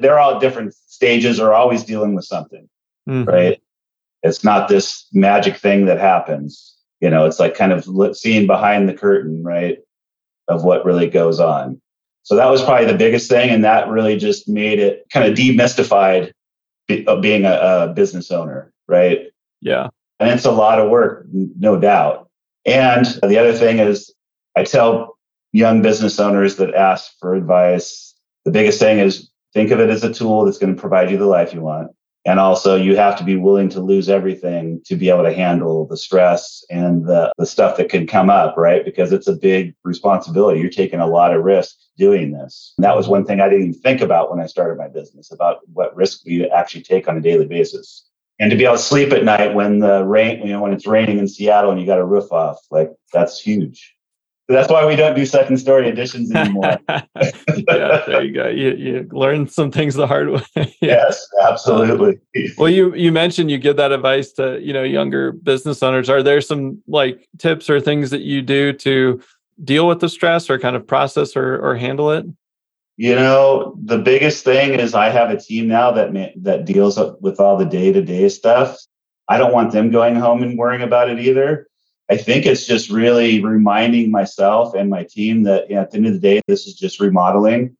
they're 0.00 0.18
all 0.18 0.40
different 0.40 0.74
stages 0.74 1.38
are 1.38 1.54
always 1.54 1.84
dealing 1.84 2.14
with 2.14 2.24
something, 2.24 2.68
mm-hmm. 3.08 3.28
right? 3.28 3.62
It's 4.22 4.44
not 4.44 4.68
this 4.68 5.06
magic 5.12 5.56
thing 5.56 5.86
that 5.86 5.98
happens. 5.98 6.76
You 7.00 7.08
know, 7.08 7.24
it's 7.24 7.40
like 7.40 7.54
kind 7.54 7.72
of 7.72 7.86
seeing 8.16 8.46
behind 8.46 8.88
the 8.88 8.94
curtain, 8.94 9.42
right, 9.42 9.78
of 10.48 10.64
what 10.64 10.84
really 10.84 11.08
goes 11.08 11.40
on. 11.40 11.80
So 12.22 12.36
that 12.36 12.50
was 12.50 12.62
probably 12.62 12.86
the 12.86 12.98
biggest 12.98 13.30
thing, 13.30 13.50
and 13.50 13.64
that 13.64 13.88
really 13.88 14.16
just 14.16 14.48
made 14.48 14.78
it 14.78 15.06
kind 15.12 15.26
of 15.26 15.36
demystified 15.36 16.32
of 17.06 17.22
being 17.22 17.44
a, 17.44 17.52
a 17.52 17.92
business 17.94 18.30
owner, 18.30 18.72
right? 18.86 19.28
Yeah, 19.60 19.88
and 20.18 20.30
it's 20.30 20.44
a 20.44 20.52
lot 20.52 20.78
of 20.78 20.90
work, 20.90 21.26
no 21.32 21.78
doubt. 21.78 22.28
And 22.66 23.06
the 23.22 23.38
other 23.38 23.54
thing 23.54 23.78
is, 23.78 24.12
I 24.54 24.64
tell 24.64 25.16
young 25.52 25.80
business 25.82 26.20
owners 26.20 26.56
that 26.56 26.74
ask 26.74 27.12
for 27.18 27.34
advice, 27.34 28.14
the 28.44 28.50
biggest 28.50 28.78
thing 28.78 28.98
is 28.98 29.30
think 29.54 29.70
of 29.70 29.80
it 29.80 29.90
as 29.90 30.04
a 30.04 30.12
tool 30.12 30.44
that's 30.44 30.58
going 30.58 30.74
to 30.74 30.80
provide 30.80 31.10
you 31.10 31.16
the 31.16 31.26
life 31.26 31.54
you 31.54 31.62
want. 31.62 31.90
And 32.26 32.38
also, 32.38 32.76
you 32.76 32.96
have 32.96 33.16
to 33.16 33.24
be 33.24 33.36
willing 33.36 33.70
to 33.70 33.80
lose 33.80 34.10
everything 34.10 34.82
to 34.84 34.94
be 34.94 35.08
able 35.08 35.22
to 35.22 35.32
handle 35.32 35.86
the 35.86 35.96
stress 35.96 36.62
and 36.68 37.06
the, 37.06 37.32
the 37.38 37.46
stuff 37.46 37.78
that 37.78 37.88
can 37.88 38.06
come 38.06 38.28
up, 38.28 38.56
right? 38.58 38.84
Because 38.84 39.10
it's 39.12 39.26
a 39.26 39.32
big 39.32 39.74
responsibility. 39.84 40.60
You're 40.60 40.68
taking 40.68 41.00
a 41.00 41.06
lot 41.06 41.34
of 41.34 41.42
risk 41.42 41.76
doing 41.96 42.32
this. 42.32 42.74
And 42.76 42.84
that 42.84 42.96
was 42.96 43.08
one 43.08 43.24
thing 43.24 43.40
I 43.40 43.48
didn't 43.48 43.68
even 43.68 43.80
think 43.80 44.02
about 44.02 44.30
when 44.30 44.40
I 44.40 44.46
started 44.46 44.76
my 44.76 44.88
business 44.88 45.32
about 45.32 45.60
what 45.72 45.96
risk 45.96 46.20
we 46.26 46.48
actually 46.50 46.82
take 46.82 47.08
on 47.08 47.16
a 47.16 47.22
daily 47.22 47.46
basis. 47.46 48.06
And 48.38 48.50
to 48.50 48.56
be 48.56 48.64
able 48.64 48.76
to 48.76 48.82
sleep 48.82 49.12
at 49.12 49.24
night 49.24 49.54
when 49.54 49.78
the 49.78 50.04
rain, 50.04 50.46
you 50.46 50.52
know, 50.52 50.60
when 50.60 50.72
it's 50.72 50.86
raining 50.86 51.18
in 51.18 51.28
Seattle 51.28 51.70
and 51.70 51.80
you 51.80 51.86
got 51.86 51.98
a 51.98 52.04
roof 52.04 52.32
off, 52.32 52.58
like 52.70 52.90
that's 53.12 53.40
huge 53.40 53.94
that's 54.50 54.70
why 54.70 54.84
we 54.84 54.96
don't 54.96 55.14
do 55.14 55.24
second 55.24 55.58
story 55.58 55.88
additions 55.88 56.30
anymore. 56.34 56.78
yeah, 56.88 58.02
there 58.06 58.24
you 58.24 58.32
go. 58.32 58.48
You 58.48 58.70
you 58.74 59.08
learn 59.12 59.48
some 59.48 59.70
things 59.70 59.94
the 59.94 60.06
hard 60.06 60.30
way. 60.30 60.42
yeah. 60.56 60.64
Yes, 60.80 61.26
absolutely. 61.42 62.18
well, 62.58 62.68
you 62.68 62.94
you 62.94 63.12
mentioned 63.12 63.50
you 63.50 63.58
give 63.58 63.76
that 63.76 63.92
advice 63.92 64.32
to 64.32 64.60
you 64.60 64.72
know 64.72 64.82
younger 64.82 65.32
business 65.32 65.82
owners. 65.82 66.10
Are 66.10 66.22
there 66.22 66.40
some 66.40 66.82
like 66.86 67.28
tips 67.38 67.70
or 67.70 67.80
things 67.80 68.10
that 68.10 68.22
you 68.22 68.42
do 68.42 68.72
to 68.74 69.20
deal 69.62 69.86
with 69.86 70.00
the 70.00 70.08
stress 70.08 70.50
or 70.50 70.58
kind 70.58 70.76
of 70.76 70.86
process 70.86 71.36
or 71.36 71.58
or 71.58 71.76
handle 71.76 72.10
it? 72.10 72.26
You 72.96 73.14
know, 73.14 73.78
the 73.82 73.98
biggest 73.98 74.44
thing 74.44 74.78
is 74.78 74.94
I 74.94 75.08
have 75.08 75.30
a 75.30 75.40
team 75.40 75.68
now 75.68 75.90
that 75.92 76.12
that 76.42 76.66
deals 76.66 76.98
with 77.20 77.40
all 77.40 77.56
the 77.56 77.64
day 77.64 77.92
to 77.92 78.02
day 78.02 78.28
stuff. 78.28 78.76
I 79.28 79.38
don't 79.38 79.54
want 79.54 79.72
them 79.72 79.90
going 79.90 80.16
home 80.16 80.42
and 80.42 80.58
worrying 80.58 80.82
about 80.82 81.08
it 81.08 81.20
either. 81.20 81.68
I 82.10 82.16
think 82.16 82.44
it's 82.44 82.66
just 82.66 82.90
really 82.90 83.42
reminding 83.42 84.10
myself 84.10 84.74
and 84.74 84.90
my 84.90 85.04
team 85.04 85.44
that 85.44 85.70
you 85.70 85.76
know, 85.76 85.82
at 85.82 85.92
the 85.92 85.98
end 85.98 86.06
of 86.06 86.12
the 86.14 86.18
day, 86.18 86.40
this 86.48 86.66
is 86.66 86.74
just 86.74 86.98
remodeling. 86.98 87.76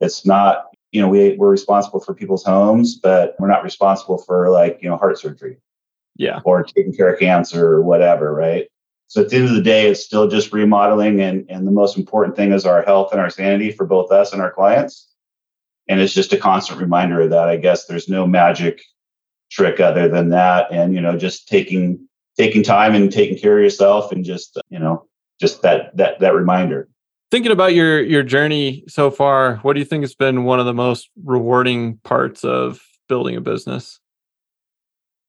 It's 0.00 0.26
not, 0.26 0.66
you 0.90 1.00
know, 1.00 1.08
we, 1.08 1.36
we're 1.36 1.50
responsible 1.50 2.00
for 2.00 2.12
people's 2.12 2.44
homes, 2.44 2.96
but 2.96 3.36
we're 3.38 3.48
not 3.48 3.62
responsible 3.62 4.18
for 4.18 4.50
like, 4.50 4.80
you 4.82 4.88
know, 4.88 4.96
heart 4.96 5.18
surgery. 5.18 5.58
Yeah. 6.16 6.40
Or 6.44 6.64
taking 6.64 6.92
care 6.92 7.12
of 7.12 7.20
cancer 7.20 7.64
or 7.64 7.82
whatever, 7.82 8.34
right? 8.34 8.66
So 9.06 9.22
at 9.22 9.28
the 9.28 9.36
end 9.36 9.48
of 9.48 9.54
the 9.54 9.62
day, 9.62 9.88
it's 9.88 10.04
still 10.04 10.28
just 10.28 10.52
remodeling. 10.52 11.20
And, 11.20 11.46
and 11.48 11.66
the 11.66 11.72
most 11.72 11.96
important 11.96 12.34
thing 12.34 12.52
is 12.52 12.66
our 12.66 12.82
health 12.82 13.12
and 13.12 13.20
our 13.20 13.30
sanity 13.30 13.70
for 13.70 13.86
both 13.86 14.10
us 14.10 14.32
and 14.32 14.42
our 14.42 14.52
clients. 14.52 15.08
And 15.88 16.00
it's 16.00 16.14
just 16.14 16.32
a 16.32 16.38
constant 16.38 16.80
reminder 16.80 17.20
of 17.20 17.30
that. 17.30 17.48
I 17.48 17.56
guess 17.56 17.86
there's 17.86 18.08
no 18.08 18.26
magic 18.26 18.82
trick 19.50 19.80
other 19.80 20.08
than 20.08 20.30
that. 20.30 20.72
And, 20.72 20.92
you 20.94 21.00
know, 21.00 21.16
just 21.16 21.48
taking 21.48 22.08
taking 22.36 22.62
time 22.62 22.94
and 22.94 23.12
taking 23.12 23.38
care 23.38 23.58
of 23.58 23.62
yourself 23.62 24.12
and 24.12 24.24
just 24.24 24.56
uh, 24.56 24.62
you 24.70 24.78
know 24.78 25.06
just 25.40 25.62
that 25.62 25.96
that 25.96 26.20
that 26.20 26.34
reminder. 26.34 26.88
Thinking 27.30 27.52
about 27.52 27.74
your 27.74 28.02
your 28.02 28.22
journey 28.22 28.84
so 28.88 29.10
far 29.10 29.56
what 29.58 29.74
do 29.74 29.80
you 29.80 29.86
think 29.86 30.02
has 30.02 30.14
been 30.14 30.44
one 30.44 30.60
of 30.60 30.66
the 30.66 30.74
most 30.74 31.10
rewarding 31.24 31.98
parts 31.98 32.44
of 32.44 32.80
building 33.08 33.36
a 33.36 33.40
business? 33.40 34.00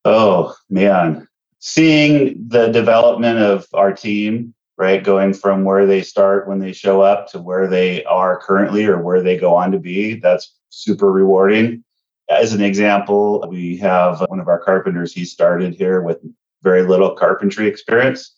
Oh 0.05 0.55
man. 0.70 1.27
Seeing 1.60 2.48
the 2.48 2.70
development 2.70 3.38
of 3.39 3.67
our 3.74 3.93
team 3.93 4.53
right 4.77 5.03
going 5.03 5.31
from 5.31 5.63
where 5.63 5.86
they 5.86 6.01
start 6.01 6.48
when 6.48 6.58
they 6.58 6.74
show 6.74 7.01
up 7.01 7.27
to 7.27 7.39
where 7.39 7.67
they 7.67 8.03
are 8.05 8.41
currently 8.41 8.86
or 8.86 9.00
where 9.00 9.22
they 9.22 9.38
go 9.38 9.53
on 9.53 9.72
to 9.72 9.79
be 9.79 10.15
that's 10.15 10.55
super 10.70 11.12
rewarding. 11.12 11.84
As 12.29 12.53
an 12.53 12.62
example 12.62 13.46
we 13.48 13.77
have 13.77 14.22
one 14.27 14.39
of 14.39 14.48
our 14.48 14.60
carpenters 14.60 15.13
he 15.13 15.24
started 15.24 15.75
here 15.75 16.01
with 16.01 16.17
very 16.63 16.84
little 16.84 17.15
carpentry 17.15 17.68
experience. 17.68 18.36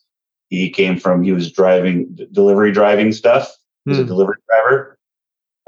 He 0.49 0.69
came 0.69 0.99
from, 0.99 1.23
he 1.23 1.31
was 1.31 1.51
driving, 1.51 2.17
delivery 2.31 2.71
driving 2.71 3.11
stuff. 3.11 3.55
He 3.85 3.89
was 3.89 3.99
a 3.99 4.03
hmm. 4.03 4.07
delivery 4.07 4.37
driver. 4.47 4.99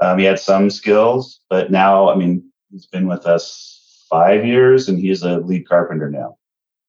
Um, 0.01 0.19
he 0.19 0.25
had 0.25 0.39
some 0.39 0.69
skills, 0.69 1.39
but 1.49 1.71
now, 1.71 2.09
I 2.09 2.15
mean, 2.15 2.51
he's 2.71 2.85
been 2.85 3.07
with 3.07 3.25
us 3.25 4.05
five 4.09 4.45
years 4.45 4.89
and 4.89 4.99
he's 4.99 5.23
a 5.23 5.39
lead 5.39 5.67
carpenter 5.67 6.09
now. 6.09 6.37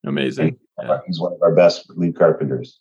Amazing. 0.05 0.59
Yeah. 0.83 0.99
He's 1.07 1.21
one 1.21 1.33
of 1.33 1.43
our 1.43 1.55
best 1.55 1.89
lead 1.91 2.17
carpenters. 2.17 2.81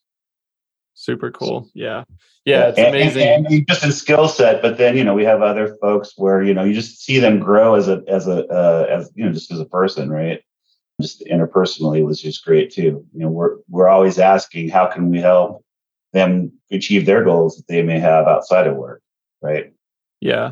Super 0.96 1.32
cool. 1.32 1.70
Yeah. 1.74 2.04
Yeah. 2.46 2.70
It's 2.70 2.77
and, 2.77 2.88
amazing. 2.88 3.27
And, 3.27 3.48
and 3.48 3.68
just 3.68 3.84
in 3.84 3.92
skill 3.92 4.27
set, 4.27 4.62
but 4.62 4.77
then, 4.77 4.98
you 4.98 5.04
know, 5.04 5.13
we 5.13 5.25
have 5.25 5.42
other 5.42 5.75
folks 5.82 6.13
where, 6.15 6.42
you 6.42 6.54
know, 6.54 6.63
you 6.63 6.74
just 6.74 7.04
see 7.04 7.20
them 7.20 7.39
grow 7.39 7.75
as 7.75 7.88
a, 7.88 8.04
as 8.08 8.27
a, 8.27 8.46
uh, 8.48 8.88
as, 8.89 9.12
you 9.15 9.25
know, 9.25 9.32
just 9.32 9.51
as 9.51 9.60
a 9.60 9.65
person, 9.65 10.10
right? 10.10 10.42
Just 11.01 11.25
interpersonally 11.25 12.05
was 12.05 12.21
just 12.21 12.45
great 12.45 12.71
too. 12.71 13.05
You 13.13 13.19
know, 13.19 13.29
we're, 13.29 13.57
we're 13.69 13.89
always 13.89 14.17
asking, 14.17 14.69
how 14.69 14.87
can 14.87 15.09
we 15.09 15.19
help 15.19 15.63
them 16.13 16.53
achieve 16.71 17.05
their 17.05 17.23
goals 17.23 17.57
that 17.57 17.67
they 17.67 17.81
may 17.81 17.99
have 17.99 18.27
outside 18.27 18.67
of 18.67 18.77
work? 18.77 19.01
Right. 19.41 19.73
Yeah. 20.21 20.51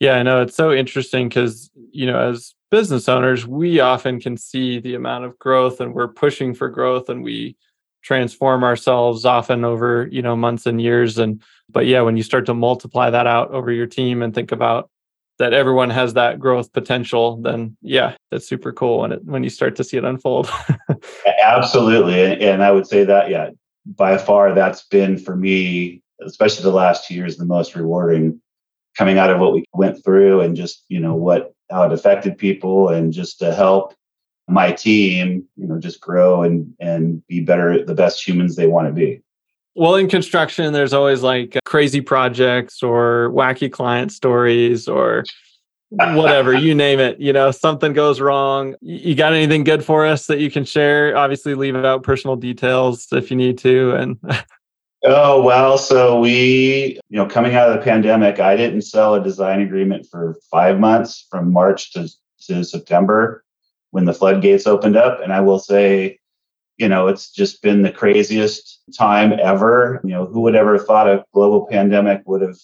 Yeah. 0.00 0.16
I 0.16 0.22
know 0.24 0.42
it's 0.42 0.56
so 0.56 0.72
interesting 0.72 1.28
because, 1.28 1.70
you 1.92 2.06
know, 2.06 2.18
as 2.18 2.54
business 2.70 3.08
owners, 3.08 3.46
we 3.46 3.78
often 3.78 4.20
can 4.20 4.36
see 4.36 4.80
the 4.80 4.94
amount 4.94 5.24
of 5.24 5.38
growth 5.38 5.80
and 5.80 5.94
we're 5.94 6.08
pushing 6.08 6.52
for 6.52 6.68
growth 6.68 7.08
and 7.08 7.22
we 7.22 7.56
transform 8.02 8.64
ourselves 8.64 9.24
often 9.24 9.64
over, 9.64 10.08
you 10.10 10.22
know, 10.22 10.36
months 10.36 10.66
and 10.66 10.80
years. 10.80 11.18
And, 11.18 11.40
but 11.70 11.86
yeah, 11.86 12.00
when 12.02 12.16
you 12.16 12.22
start 12.22 12.46
to 12.46 12.54
multiply 12.54 13.08
that 13.10 13.26
out 13.26 13.52
over 13.52 13.70
your 13.70 13.86
team 13.86 14.22
and 14.22 14.34
think 14.34 14.50
about 14.52 14.90
that 15.38 15.52
everyone 15.52 15.90
has 15.90 16.14
that 16.14 16.38
growth 16.38 16.72
potential, 16.72 17.36
then 17.42 17.76
yeah, 17.82 18.16
that's 18.30 18.48
super 18.48 18.72
cool 18.72 19.00
when 19.00 19.12
it, 19.12 19.24
when 19.24 19.44
you 19.44 19.50
start 19.50 19.76
to 19.76 19.84
see 19.84 19.96
it 19.96 20.04
unfold. 20.04 20.50
Absolutely. 21.42 22.40
And 22.40 22.62
I 22.62 22.70
would 22.70 22.86
say 22.86 23.04
that, 23.04 23.30
yeah, 23.30 23.50
by 23.84 24.18
far 24.18 24.54
that's 24.54 24.84
been 24.86 25.18
for 25.18 25.36
me, 25.36 26.02
especially 26.22 26.62
the 26.62 26.70
last 26.70 27.06
two 27.06 27.14
years, 27.14 27.36
the 27.36 27.44
most 27.44 27.76
rewarding 27.76 28.40
coming 28.96 29.18
out 29.18 29.30
of 29.30 29.38
what 29.38 29.52
we 29.52 29.64
went 29.74 30.02
through 30.02 30.40
and 30.40 30.56
just, 30.56 30.84
you 30.88 31.00
know, 31.00 31.14
what 31.14 31.52
how 31.70 31.82
it 31.82 31.92
affected 31.92 32.38
people 32.38 32.88
and 32.88 33.12
just 33.12 33.38
to 33.40 33.54
help 33.54 33.94
my 34.48 34.72
team, 34.72 35.44
you 35.56 35.66
know, 35.66 35.78
just 35.78 36.00
grow 36.00 36.42
and 36.42 36.72
and 36.80 37.26
be 37.26 37.40
better, 37.40 37.84
the 37.84 37.94
best 37.94 38.26
humans 38.26 38.56
they 38.56 38.66
want 38.66 38.86
to 38.88 38.92
be. 38.92 39.20
Well, 39.76 39.96
in 39.96 40.08
construction, 40.08 40.72
there's 40.72 40.92
always 40.92 41.22
like 41.22 41.58
crazy 41.64 42.00
projects 42.00 42.82
or 42.82 43.30
wacky 43.34 43.70
client 43.70 44.10
stories 44.10 44.88
or 44.88 45.24
whatever 45.90 46.54
you 46.54 46.74
name 46.86 46.98
it. 46.98 47.20
You 47.20 47.32
know, 47.32 47.50
something 47.50 47.92
goes 47.92 48.20
wrong. 48.20 48.74
You 48.80 49.14
got 49.14 49.34
anything 49.34 49.64
good 49.64 49.84
for 49.84 50.06
us 50.06 50.26
that 50.28 50.40
you 50.40 50.50
can 50.50 50.64
share? 50.64 51.16
Obviously, 51.16 51.54
leave 51.54 51.76
out 51.76 52.02
personal 52.02 52.36
details 52.36 53.08
if 53.12 53.30
you 53.30 53.36
need 53.36 53.58
to. 53.58 53.94
And 53.94 54.18
Oh, 55.08 55.40
well, 55.40 55.78
so 55.78 56.18
we, 56.18 56.98
you 57.10 57.16
know, 57.16 57.26
coming 57.26 57.54
out 57.54 57.68
of 57.68 57.76
the 57.76 57.84
pandemic, 57.84 58.40
I 58.40 58.56
didn't 58.56 58.82
sell 58.82 59.14
a 59.14 59.22
design 59.22 59.60
agreement 59.60 60.06
for 60.10 60.36
five 60.50 60.80
months 60.80 61.26
from 61.30 61.52
March 61.52 61.92
to, 61.92 62.08
to 62.48 62.64
September 62.64 63.44
when 63.90 64.04
the 64.04 64.12
floodgates 64.12 64.66
opened 64.66 64.96
up. 64.96 65.20
And 65.20 65.32
I 65.32 65.40
will 65.40 65.60
say, 65.60 66.18
you 66.78 66.88
know, 66.88 67.08
it's 67.08 67.30
just 67.30 67.62
been 67.62 67.82
the 67.82 67.92
craziest 67.92 68.80
time 68.96 69.32
ever. 69.42 70.00
You 70.04 70.10
know, 70.10 70.26
who 70.26 70.40
would 70.42 70.54
ever 70.54 70.78
thought 70.78 71.08
a 71.08 71.24
global 71.32 71.66
pandemic 71.66 72.22
would 72.26 72.42
have 72.42 72.56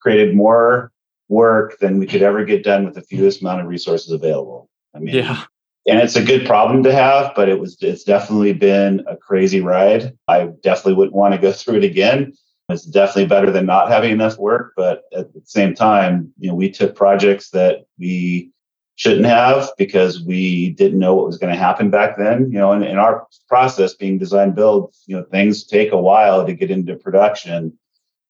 created 0.00 0.34
more 0.34 0.92
work 1.28 1.78
than 1.78 1.98
we 1.98 2.06
could 2.06 2.22
ever 2.22 2.44
get 2.44 2.64
done 2.64 2.84
with 2.84 2.94
the 2.94 3.02
fewest 3.02 3.40
amount 3.40 3.60
of 3.60 3.66
resources 3.66 4.10
available? 4.10 4.68
I 4.94 4.98
mean, 4.98 5.14
yeah 5.14 5.44
and 5.86 5.98
it's 5.98 6.16
a 6.16 6.24
good 6.24 6.46
problem 6.46 6.82
to 6.82 6.92
have, 6.92 7.32
but 7.34 7.48
it 7.48 7.58
was 7.58 7.76
it's 7.80 8.04
definitely 8.04 8.52
been 8.52 9.04
a 9.06 9.16
crazy 9.16 9.60
ride. 9.60 10.16
I 10.28 10.46
definitely 10.62 10.94
wouldn't 10.94 11.16
want 11.16 11.34
to 11.34 11.40
go 11.40 11.52
through 11.52 11.76
it 11.76 11.84
again. 11.84 12.32
It's 12.68 12.84
definitely 12.84 13.26
better 13.26 13.50
than 13.50 13.66
not 13.66 13.88
having 13.88 14.12
enough 14.12 14.38
work, 14.38 14.74
but 14.76 15.02
at 15.12 15.32
the 15.32 15.40
same 15.44 15.74
time, 15.74 16.32
you 16.38 16.48
know, 16.48 16.54
we 16.54 16.70
took 16.70 16.94
projects 16.94 17.50
that 17.50 17.80
we 17.98 18.52
shouldn't 19.00 19.24
have 19.24 19.70
because 19.78 20.22
we 20.22 20.68
didn't 20.72 20.98
know 20.98 21.14
what 21.14 21.24
was 21.24 21.38
going 21.38 21.50
to 21.50 21.58
happen 21.58 21.88
back 21.88 22.18
then. 22.18 22.52
You 22.52 22.58
know, 22.58 22.72
and 22.72 22.84
in 22.84 22.98
our 22.98 23.26
process 23.48 23.94
being 23.94 24.18
design 24.18 24.50
build, 24.52 24.94
you 25.06 25.16
know, 25.16 25.24
things 25.24 25.64
take 25.64 25.92
a 25.92 26.00
while 26.00 26.44
to 26.44 26.52
get 26.52 26.70
into 26.70 26.94
production. 26.96 27.78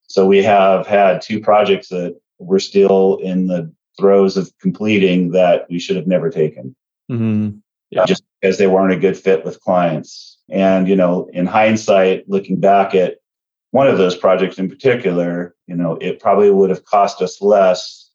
So 0.06 0.26
we 0.26 0.44
have 0.44 0.87
had 0.87 1.22
two 1.22 1.40
projects 1.40 1.88
that 1.88 2.16
we're 2.38 2.61
still 2.61 3.16
in 3.16 3.48
the 3.48 3.72
throes 3.98 4.37
of 4.37 4.52
completing 4.61 5.33
that 5.33 5.66
we 5.68 5.80
should 5.80 5.96
have 5.96 6.06
never 6.06 6.30
taken 6.30 6.76
mm-hmm. 7.11 7.59
yeah. 7.90 8.04
just 8.04 8.22
because 8.40 8.56
they 8.56 8.68
weren't 8.68 8.92
a 8.92 8.98
good 8.98 9.18
fit 9.18 9.44
with 9.44 9.61
clients. 9.61 10.38
And, 10.48 10.87
you 10.87 10.94
know, 10.94 11.28
in 11.33 11.46
hindsight, 11.46 12.28
looking 12.28 12.61
back 12.61 12.94
at 12.94 13.16
one 13.72 13.88
of 13.88 13.98
those 13.98 14.16
projects 14.16 14.59
in 14.59 14.68
particular, 14.68 15.56
you 15.66 15.74
know, 15.74 15.98
it 16.00 16.20
probably 16.20 16.50
would 16.52 16.70
have 16.70 16.85
cost 16.85 17.20
us 17.22 17.42
less 17.42 18.12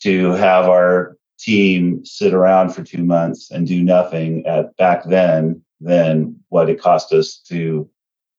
to 0.00 0.32
have 0.32 0.64
our 0.64 1.16
team 1.40 2.04
sit 2.04 2.34
around 2.34 2.70
for 2.70 2.82
two 2.82 3.04
months 3.04 3.50
and 3.50 3.66
do 3.66 3.82
nothing 3.82 4.46
at 4.46 4.76
back 4.76 5.04
then 5.04 5.62
than 5.80 6.36
what 6.48 6.68
it 6.68 6.80
cost 6.80 7.12
us 7.12 7.38
to 7.48 7.88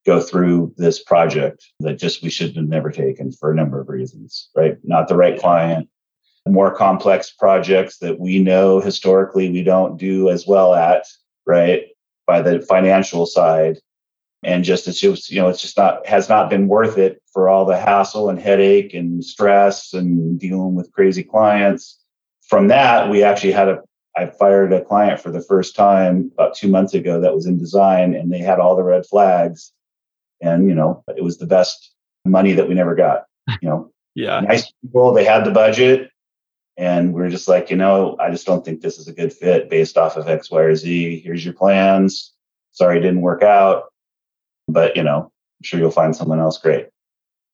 go 0.04 0.20
through 0.20 0.74
this 0.76 1.02
project 1.02 1.64
that 1.80 1.98
just 1.98 2.22
we 2.22 2.30
should 2.30 2.56
have 2.56 2.68
never 2.68 2.90
taken 2.90 3.30
for 3.32 3.50
a 3.50 3.54
number 3.54 3.80
of 3.80 3.88
reasons, 3.88 4.50
right? 4.56 4.76
Not 4.82 5.08
the 5.08 5.16
right 5.16 5.38
client, 5.38 5.88
more 6.48 6.74
complex 6.74 7.30
projects 7.30 7.98
that 7.98 8.18
we 8.18 8.40
know 8.40 8.80
historically 8.80 9.50
we 9.50 9.62
don't 9.62 9.96
do 9.96 10.28
as 10.28 10.46
well 10.46 10.74
at, 10.74 11.04
right? 11.46 11.84
By 12.26 12.42
the 12.42 12.60
financial 12.60 13.26
side. 13.26 13.78
And 14.44 14.64
just 14.64 14.88
it's 14.88 14.98
just, 14.98 15.30
you 15.30 15.40
know, 15.40 15.48
it's 15.48 15.62
just 15.62 15.76
not 15.76 16.04
has 16.04 16.28
not 16.28 16.50
been 16.50 16.66
worth 16.66 16.98
it 16.98 17.22
for 17.32 17.48
all 17.48 17.64
the 17.64 17.78
hassle 17.78 18.28
and 18.28 18.40
headache 18.40 18.92
and 18.92 19.24
stress 19.24 19.92
and 19.92 20.38
dealing 20.38 20.74
with 20.74 20.90
crazy 20.90 21.22
clients. 21.22 22.01
From 22.52 22.68
that, 22.68 23.08
we 23.08 23.22
actually 23.22 23.52
had 23.52 23.68
a 23.68 23.82
I 24.14 24.26
fired 24.26 24.74
a 24.74 24.84
client 24.84 25.22
for 25.22 25.30
the 25.30 25.40
first 25.40 25.74
time 25.74 26.30
about 26.34 26.54
two 26.54 26.68
months 26.68 26.92
ago 26.92 27.18
that 27.18 27.34
was 27.34 27.46
in 27.46 27.56
design 27.56 28.14
and 28.14 28.30
they 28.30 28.40
had 28.40 28.58
all 28.58 28.76
the 28.76 28.82
red 28.82 29.06
flags. 29.06 29.72
And, 30.42 30.68
you 30.68 30.74
know, 30.74 31.02
it 31.16 31.24
was 31.24 31.38
the 31.38 31.46
best 31.46 31.94
money 32.26 32.52
that 32.52 32.68
we 32.68 32.74
never 32.74 32.94
got. 32.94 33.24
You 33.62 33.68
know, 33.70 33.92
yeah. 34.14 34.40
Nice 34.40 34.70
people, 34.82 35.14
they 35.14 35.24
had 35.24 35.46
the 35.46 35.50
budget, 35.50 36.10
and 36.76 37.14
we're 37.14 37.30
just 37.30 37.48
like, 37.48 37.70
you 37.70 37.76
know, 37.78 38.18
I 38.20 38.30
just 38.30 38.44
don't 38.44 38.62
think 38.62 38.82
this 38.82 38.98
is 38.98 39.08
a 39.08 39.14
good 39.14 39.32
fit 39.32 39.70
based 39.70 39.96
off 39.96 40.18
of 40.18 40.28
X, 40.28 40.50
Y, 40.50 40.60
or 40.60 40.74
Z. 40.76 41.20
Here's 41.24 41.42
your 41.42 41.54
plans. 41.54 42.34
Sorry, 42.72 42.98
it 42.98 43.00
didn't 43.00 43.22
work 43.22 43.42
out. 43.42 43.84
But, 44.68 44.94
you 44.94 45.04
know, 45.04 45.22
I'm 45.22 45.64
sure 45.64 45.80
you'll 45.80 45.90
find 45.90 46.14
someone 46.14 46.38
else 46.38 46.58
great. 46.58 46.88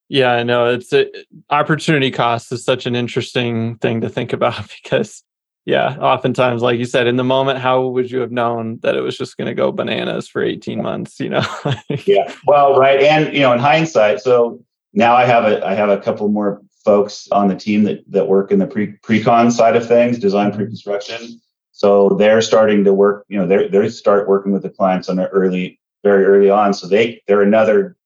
Yeah, 0.08 0.32
I 0.32 0.42
know. 0.42 0.66
It's 0.66 0.92
a, 0.92 1.06
opportunity 1.50 2.10
cost 2.10 2.50
is 2.50 2.64
such 2.64 2.86
an 2.86 2.96
interesting 2.96 3.76
thing 3.76 4.00
to 4.00 4.08
think 4.08 4.32
about 4.32 4.68
because, 4.82 5.22
yeah, 5.64 5.96
oftentimes, 5.98 6.62
like 6.62 6.78
you 6.78 6.86
said, 6.86 7.06
in 7.06 7.16
the 7.16 7.24
moment, 7.24 7.58
how 7.58 7.86
would 7.88 8.10
you 8.10 8.20
have 8.20 8.32
known 8.32 8.78
that 8.82 8.96
it 8.96 9.02
was 9.02 9.18
just 9.18 9.36
going 9.36 9.48
to 9.48 9.54
go 9.54 9.70
bananas 9.70 10.26
for 10.26 10.42
18 10.42 10.82
months? 10.82 11.20
You 11.20 11.30
know? 11.30 11.46
yeah. 12.06 12.32
Well, 12.46 12.78
right. 12.78 13.00
And, 13.02 13.34
you 13.34 13.40
know, 13.40 13.52
in 13.52 13.58
hindsight, 13.58 14.20
so 14.20 14.62
now 14.94 15.14
I 15.14 15.26
have 15.26 15.44
a 15.44 15.64
I 15.66 15.74
have 15.74 15.90
a 15.90 15.98
couple 15.98 16.28
more 16.28 16.62
folks 16.84 17.28
on 17.32 17.48
the 17.48 17.54
team 17.54 17.84
that, 17.84 18.02
that 18.10 18.28
work 18.28 18.50
in 18.50 18.58
the 18.58 18.66
pre 18.66 18.92
pre-con 19.02 19.50
side 19.50 19.76
of 19.76 19.86
things, 19.86 20.18
design 20.18 20.48
mm-hmm. 20.48 20.56
pre-construction. 20.56 21.38
So 21.72 22.08
they're 22.18 22.40
starting 22.40 22.82
to 22.84 22.94
work, 22.94 23.26
you 23.28 23.38
know, 23.38 23.46
they're 23.46 23.68
they 23.68 23.90
start 23.90 24.26
working 24.26 24.52
with 24.52 24.62
the 24.62 24.70
clients 24.70 25.08
on 25.08 25.16
their 25.16 25.28
early, 25.28 25.78
very 26.02 26.24
early 26.24 26.48
on. 26.48 26.72
So 26.72 26.88
they 26.88 27.22
they're 27.28 27.42
another 27.42 27.97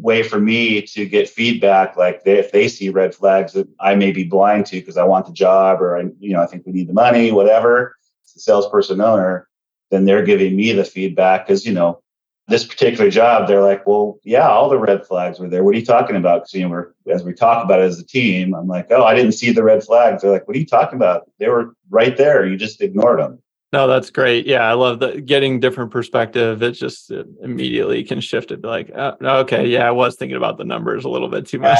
way 0.00 0.22
for 0.22 0.40
me 0.40 0.82
to 0.82 1.06
get 1.06 1.28
feedback. 1.28 1.96
Like 1.96 2.24
they, 2.24 2.38
if 2.38 2.52
they 2.52 2.68
see 2.68 2.88
red 2.90 3.14
flags 3.14 3.52
that 3.52 3.68
I 3.80 3.94
may 3.94 4.12
be 4.12 4.24
blind 4.24 4.66
to 4.66 4.76
because 4.76 4.96
I 4.96 5.04
want 5.04 5.26
the 5.26 5.32
job 5.32 5.80
or 5.80 5.96
I, 5.96 6.02
you 6.18 6.32
know, 6.32 6.42
I 6.42 6.46
think 6.46 6.66
we 6.66 6.72
need 6.72 6.88
the 6.88 6.94
money, 6.94 7.32
whatever. 7.32 7.96
It's 8.22 8.34
the 8.34 8.40
salesperson 8.40 9.00
owner, 9.00 9.48
then 9.90 10.04
they're 10.04 10.24
giving 10.24 10.56
me 10.56 10.72
the 10.72 10.84
feedback 10.84 11.46
because 11.46 11.66
you 11.66 11.72
know 11.72 12.02
this 12.48 12.64
particular 12.64 13.10
job, 13.10 13.46
they're 13.46 13.62
like, 13.62 13.86
well, 13.86 14.18
yeah, 14.24 14.48
all 14.48 14.70
the 14.70 14.78
red 14.78 15.06
flags 15.06 15.38
were 15.38 15.48
there. 15.48 15.62
What 15.62 15.74
are 15.74 15.78
you 15.78 15.84
talking 15.84 16.16
about? 16.16 16.40
Because 16.40 16.54
you 16.54 16.62
know, 16.62 16.70
we're 16.70 16.92
as 17.06 17.22
we 17.22 17.34
talk 17.34 17.62
about 17.62 17.80
it 17.80 17.84
as 17.84 17.98
a 17.98 18.06
team, 18.06 18.54
I'm 18.54 18.66
like, 18.66 18.86
oh, 18.90 19.04
I 19.04 19.14
didn't 19.14 19.32
see 19.32 19.52
the 19.52 19.62
red 19.62 19.84
flags. 19.84 20.22
They're 20.22 20.30
like, 20.30 20.48
what 20.48 20.56
are 20.56 20.60
you 20.60 20.66
talking 20.66 20.96
about? 20.96 21.30
They 21.38 21.48
were 21.48 21.74
right 21.90 22.16
there. 22.16 22.46
You 22.46 22.56
just 22.56 22.80
ignored 22.80 23.20
them. 23.20 23.42
No, 23.70 23.86
that's 23.86 24.10
great. 24.10 24.46
Yeah, 24.46 24.62
I 24.62 24.72
love 24.72 24.98
the 24.98 25.20
getting 25.20 25.60
different 25.60 25.90
perspective. 25.90 26.62
It 26.62 26.72
just 26.72 27.10
it 27.10 27.26
immediately 27.42 28.02
can 28.02 28.20
shift 28.20 28.50
it. 28.50 28.62
Be 28.62 28.68
like, 28.68 28.90
oh, 28.94 29.16
okay, 29.20 29.66
yeah, 29.66 29.86
I 29.86 29.90
was 29.90 30.16
thinking 30.16 30.38
about 30.38 30.56
the 30.56 30.64
numbers 30.64 31.04
a 31.04 31.10
little 31.10 31.28
bit 31.28 31.46
too 31.46 31.58
much. 31.58 31.78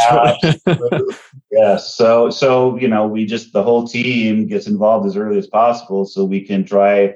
yeah. 1.51 1.77
So, 1.79 2.29
so 2.29 2.79
you 2.79 2.89
know, 2.89 3.07
we 3.07 3.25
just 3.25 3.55
the 3.55 3.63
whole 3.63 3.89
team 3.89 4.47
gets 4.47 4.67
involved 4.67 5.07
as 5.07 5.17
early 5.17 5.39
as 5.39 5.47
possible, 5.47 6.05
so 6.05 6.27
we 6.27 6.43
can 6.43 6.63
try 6.63 7.15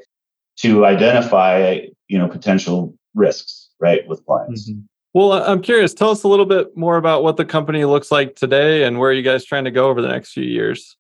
to 0.61 0.87
identify, 0.87 1.81
you 2.09 2.19
know, 2.19 2.29
potential 2.29 2.95
risks, 3.15 3.69
right, 3.79 4.07
with 4.09 4.25
clients. 4.25 4.71
Mm-hmm. 4.71 4.81
Well, 5.15 5.33
I'm 5.33 5.61
curious. 5.61 5.93
Tell 5.93 6.11
us 6.11 6.23
a 6.23 6.29
little 6.29 6.47
bit 6.47 6.75
more 6.75 6.97
about 6.97 7.23
what 7.23 7.37
the 7.37 7.45
company 7.45 7.85
looks 7.85 8.11
like 8.11 8.35
today 8.37 8.85
and 8.85 8.99
where 8.99 9.11
are 9.11 9.13
you 9.13 9.23
guys 9.23 9.45
trying 9.45 9.65
to 9.65 9.71
go 9.71 9.91
over 9.91 10.01
the 10.01 10.09
next 10.09 10.33
few 10.33 10.45
years? 10.45 10.97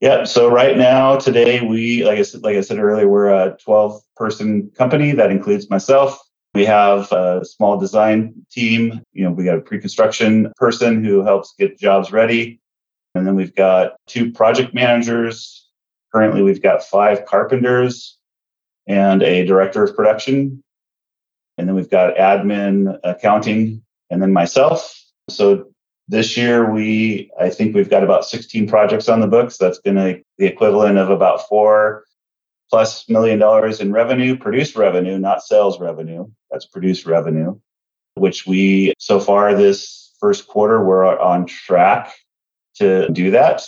Yeah. 0.00 0.24
So 0.24 0.50
right 0.50 0.78
now, 0.78 1.16
today 1.16 1.60
we, 1.60 2.04
like 2.04 2.18
I 2.18 2.22
said, 2.22 2.42
like 2.42 2.56
I 2.56 2.62
said 2.62 2.78
earlier, 2.78 3.06
we're 3.06 3.28
a 3.28 3.56
12 3.62 4.00
person 4.16 4.70
company 4.70 5.12
that 5.12 5.30
includes 5.30 5.68
myself. 5.68 6.18
We 6.54 6.64
have 6.64 7.12
a 7.12 7.44
small 7.44 7.78
design 7.78 8.34
team. 8.50 9.02
You 9.12 9.24
know, 9.24 9.30
we 9.30 9.44
got 9.44 9.58
a 9.58 9.60
pre-construction 9.60 10.52
person 10.56 11.04
who 11.04 11.22
helps 11.22 11.54
get 11.58 11.78
jobs 11.78 12.12
ready. 12.12 12.60
And 13.14 13.26
then 13.26 13.36
we've 13.36 13.54
got 13.54 13.92
two 14.06 14.32
project 14.32 14.72
managers. 14.72 15.68
Currently, 16.12 16.42
we've 16.42 16.62
got 16.62 16.82
five 16.82 17.26
carpenters 17.26 18.18
and 18.86 19.22
a 19.22 19.44
director 19.44 19.84
of 19.84 19.94
production. 19.94 20.62
And 21.58 21.68
then 21.68 21.76
we've 21.76 21.90
got 21.90 22.16
admin, 22.16 22.98
accounting, 23.04 23.82
and 24.08 24.22
then 24.22 24.32
myself. 24.32 24.96
So 25.28 25.69
this 26.10 26.36
year, 26.36 26.70
we 26.70 27.30
I 27.40 27.50
think 27.50 27.74
we've 27.74 27.88
got 27.88 28.02
about 28.02 28.24
16 28.24 28.68
projects 28.68 29.08
on 29.08 29.20
the 29.20 29.28
books. 29.28 29.56
That's 29.56 29.78
been 29.78 29.96
a, 29.96 30.22
the 30.38 30.46
equivalent 30.46 30.98
of 30.98 31.08
about 31.08 31.48
four 31.48 32.04
plus 32.68 33.08
million 33.08 33.38
dollars 33.38 33.80
in 33.80 33.92
revenue, 33.92 34.36
produced 34.36 34.76
revenue, 34.76 35.18
not 35.18 35.42
sales 35.42 35.80
revenue. 35.80 36.28
That's 36.50 36.66
produced 36.66 37.06
revenue, 37.06 37.58
which 38.14 38.44
we 38.44 38.92
so 38.98 39.20
far 39.20 39.54
this 39.54 40.12
first 40.18 40.48
quarter 40.48 40.84
we're 40.84 41.18
on 41.18 41.46
track 41.46 42.12
to 42.74 43.08
do 43.10 43.30
that, 43.30 43.62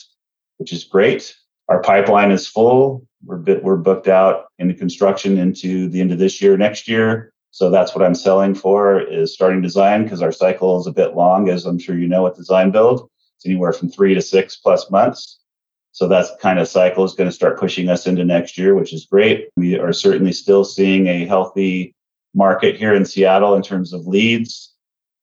which 0.58 0.72
is 0.72 0.82
great. 0.84 1.34
Our 1.68 1.80
pipeline 1.80 2.32
is 2.32 2.48
full. 2.48 3.06
We're 3.24 3.36
bit, 3.36 3.62
we're 3.62 3.76
booked 3.76 4.08
out 4.08 4.46
into 4.58 4.74
construction 4.74 5.38
into 5.38 5.88
the 5.88 6.00
end 6.00 6.10
of 6.10 6.18
this 6.18 6.42
year, 6.42 6.56
next 6.56 6.88
year. 6.88 7.32
So 7.52 7.68
that's 7.68 7.94
what 7.94 8.02
I'm 8.04 8.14
selling 8.14 8.54
for 8.54 8.98
is 8.98 9.34
starting 9.34 9.60
design 9.60 10.04
because 10.04 10.22
our 10.22 10.32
cycle 10.32 10.80
is 10.80 10.86
a 10.86 10.92
bit 10.92 11.14
long, 11.14 11.50
as 11.50 11.66
I'm 11.66 11.78
sure 11.78 11.96
you 11.96 12.08
know 12.08 12.24
with 12.24 12.34
design 12.34 12.70
build. 12.70 13.08
It's 13.36 13.44
anywhere 13.44 13.74
from 13.74 13.90
three 13.90 14.14
to 14.14 14.22
six 14.22 14.56
plus 14.56 14.90
months. 14.90 15.38
So 15.92 16.08
that's 16.08 16.30
kind 16.40 16.58
of 16.58 16.66
cycle 16.66 17.04
is 17.04 17.12
going 17.12 17.28
to 17.28 17.34
start 17.36 17.60
pushing 17.60 17.90
us 17.90 18.06
into 18.06 18.24
next 18.24 18.56
year, 18.56 18.74
which 18.74 18.94
is 18.94 19.04
great. 19.04 19.50
We 19.56 19.78
are 19.78 19.92
certainly 19.92 20.32
still 20.32 20.64
seeing 20.64 21.06
a 21.06 21.26
healthy 21.26 21.94
market 22.34 22.76
here 22.76 22.94
in 22.94 23.04
Seattle 23.04 23.54
in 23.54 23.62
terms 23.62 23.92
of 23.92 24.06
leads. 24.06 24.74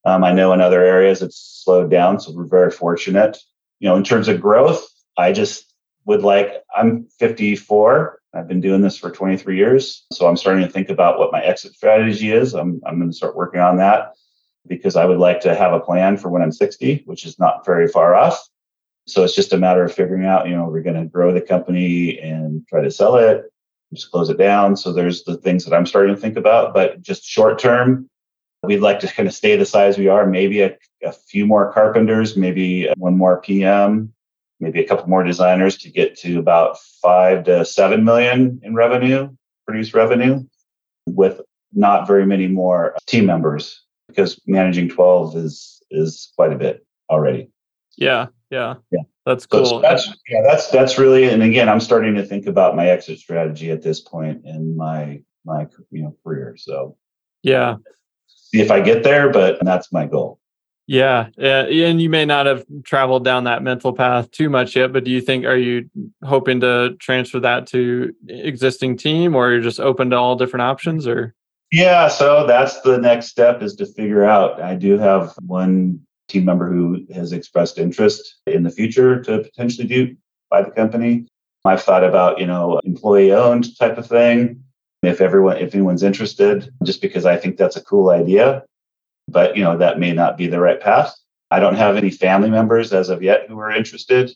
Um, 0.05 0.23
I 0.23 0.31
know 0.31 0.53
in 0.53 0.61
other 0.61 0.83
areas 0.83 1.23
it's 1.23 1.61
slowed 1.63 1.89
down, 1.89 2.19
so 2.19 2.31
we're 2.31 2.45
very 2.45 2.69
fortunate. 2.69 3.39
You 3.79 3.89
know, 3.89 3.95
in 3.95 4.03
terms 4.03 4.27
of 4.27 4.39
growth, 4.39 4.87
I 5.17 5.31
just 5.31 5.73
would 6.05 6.21
like, 6.21 6.53
I'm 6.75 7.07
54 7.17 8.18
I've 8.33 8.47
been 8.47 8.61
doing 8.61 8.81
this 8.81 8.97
for 8.97 9.09
23 9.09 9.57
years. 9.57 10.05
So 10.13 10.27
I'm 10.27 10.37
starting 10.37 10.63
to 10.63 10.71
think 10.71 10.89
about 10.89 11.17
what 11.17 11.31
my 11.31 11.41
exit 11.41 11.73
strategy 11.73 12.31
is. 12.31 12.53
I'm, 12.53 12.79
I'm 12.85 12.99
going 12.99 13.09
to 13.09 13.15
start 13.15 13.35
working 13.35 13.59
on 13.59 13.77
that 13.77 14.13
because 14.67 14.95
I 14.95 15.05
would 15.05 15.17
like 15.17 15.39
to 15.41 15.55
have 15.55 15.73
a 15.73 15.79
plan 15.79 16.17
for 16.17 16.29
when 16.29 16.41
I'm 16.41 16.51
60, 16.51 17.03
which 17.05 17.25
is 17.25 17.39
not 17.39 17.65
very 17.65 17.87
far 17.87 18.13
off. 18.13 18.39
So 19.07 19.23
it's 19.23 19.35
just 19.35 19.53
a 19.53 19.57
matter 19.57 19.83
of 19.83 19.93
figuring 19.93 20.25
out, 20.25 20.47
you 20.47 20.55
know, 20.55 20.65
we're 20.65 20.83
going 20.83 21.01
to 21.01 21.09
grow 21.09 21.33
the 21.33 21.41
company 21.41 22.19
and 22.19 22.67
try 22.67 22.81
to 22.81 22.91
sell 22.91 23.15
it, 23.15 23.51
just 23.91 24.11
close 24.11 24.29
it 24.29 24.37
down. 24.37 24.77
So 24.77 24.93
there's 24.93 25.23
the 25.23 25.37
things 25.37 25.65
that 25.65 25.75
I'm 25.75 25.87
starting 25.87 26.13
to 26.13 26.21
think 26.21 26.37
about. 26.37 26.75
But 26.75 27.01
just 27.01 27.23
short 27.23 27.57
term, 27.57 28.07
we'd 28.61 28.79
like 28.79 28.99
to 28.99 29.07
kind 29.07 29.27
of 29.27 29.33
stay 29.33 29.55
the 29.55 29.65
size 29.65 29.97
we 29.97 30.07
are, 30.07 30.27
maybe 30.27 30.61
a, 30.61 30.77
a 31.03 31.11
few 31.11 31.47
more 31.47 31.73
carpenters, 31.73 32.37
maybe 32.37 32.87
one 32.97 33.17
more 33.17 33.41
PM, 33.41 34.13
maybe 34.59 34.81
a 34.81 34.87
couple 34.87 35.07
more 35.07 35.23
designers 35.23 35.77
to 35.77 35.89
get 35.89 36.17
to 36.19 36.39
about 36.39 36.77
five 37.01 37.45
to 37.45 37.65
seven 37.65 38.03
million 38.03 38.59
in 38.63 38.75
revenue, 38.75 39.29
produce 39.65 39.93
revenue, 39.93 40.43
with 41.07 41.41
not 41.73 42.07
very 42.07 42.25
many 42.25 42.47
more 42.47 42.95
team 43.05 43.25
members 43.25 43.83
because 44.07 44.39
managing 44.47 44.89
12 44.89 45.35
is 45.37 45.81
is 45.91 46.31
quite 46.35 46.51
a 46.51 46.57
bit 46.57 46.85
already. 47.09 47.49
Yeah, 47.97 48.27
yeah. 48.49 48.75
Yeah. 48.91 49.01
That's 49.25 49.45
cool. 49.45 49.65
So 49.65 49.81
that's 49.81 50.07
yeah, 50.27 50.41
that's 50.41 50.69
that's 50.71 50.97
really 50.97 51.25
and 51.25 51.43
again, 51.43 51.69
I'm 51.69 51.79
starting 51.79 52.15
to 52.15 52.25
think 52.25 52.47
about 52.47 52.75
my 52.75 52.87
exit 52.87 53.19
strategy 53.19 53.69
at 53.69 53.81
this 53.81 54.01
point 54.01 54.45
in 54.45 54.75
my 54.75 55.21
my 55.45 55.67
you 55.91 56.03
know 56.03 56.15
career. 56.23 56.55
So 56.57 56.97
yeah. 57.43 57.75
See 58.27 58.61
if 58.61 58.71
I 58.71 58.81
get 58.81 59.03
there, 59.03 59.31
but 59.31 59.59
that's 59.63 59.91
my 59.91 60.07
goal. 60.07 60.39
Yeah, 60.89 61.27
and 61.37 62.01
you 62.01 62.09
may 62.09 62.25
not 62.25 62.47
have 62.47 62.65
traveled 62.83 63.23
down 63.23 63.43
that 63.43 63.61
mental 63.61 63.93
path 63.93 64.31
too 64.31 64.49
much 64.49 64.75
yet, 64.75 64.91
but 64.91 65.03
do 65.03 65.11
you 65.11 65.21
think 65.21 65.45
are 65.45 65.55
you 65.55 65.87
hoping 66.23 66.61
to 66.61 66.95
transfer 66.99 67.39
that 67.41 67.67
to 67.67 68.11
existing 68.27 68.97
team, 68.97 69.35
or 69.35 69.51
you're 69.51 69.61
just 69.61 69.79
open 69.79 70.09
to 70.09 70.15
all 70.15 70.35
different 70.35 70.63
options, 70.63 71.05
or? 71.05 71.35
Yeah, 71.71 72.07
so 72.07 72.47
that's 72.47 72.81
the 72.81 72.97
next 72.97 73.27
step 73.27 73.61
is 73.61 73.75
to 73.75 73.85
figure 73.85 74.25
out. 74.25 74.59
I 74.63 74.73
do 74.73 74.97
have 74.97 75.35
one 75.45 75.99
team 76.27 76.45
member 76.45 76.67
who 76.67 77.05
has 77.13 77.33
expressed 77.33 77.77
interest 77.77 78.37
in 78.47 78.63
the 78.63 78.71
future 78.71 79.21
to 79.21 79.43
potentially 79.43 79.87
do 79.87 80.15
buy 80.49 80.63
the 80.63 80.71
company. 80.71 81.27
I've 81.65 81.83
thought 81.83 82.03
about 82.03 82.39
you 82.39 82.47
know 82.47 82.79
employee 82.83 83.31
owned 83.31 83.77
type 83.77 83.99
of 83.99 84.07
thing. 84.07 84.63
If 85.03 85.21
everyone, 85.21 85.57
if 85.57 85.75
anyone's 85.75 86.01
interested, 86.01 86.73
just 86.83 86.99
because 86.99 87.27
I 87.27 87.37
think 87.37 87.57
that's 87.57 87.75
a 87.75 87.83
cool 87.83 88.09
idea 88.09 88.63
but 89.29 89.55
you 89.55 89.63
know 89.63 89.77
that 89.77 89.99
may 89.99 90.13
not 90.13 90.37
be 90.37 90.47
the 90.47 90.59
right 90.59 90.79
path. 90.79 91.15
I 91.51 91.59
don't 91.59 91.75
have 91.75 91.95
any 91.95 92.11
family 92.11 92.49
members 92.49 92.93
as 92.93 93.09
of 93.09 93.23
yet 93.23 93.47
who 93.47 93.59
are 93.59 93.71
interested, 93.71 94.31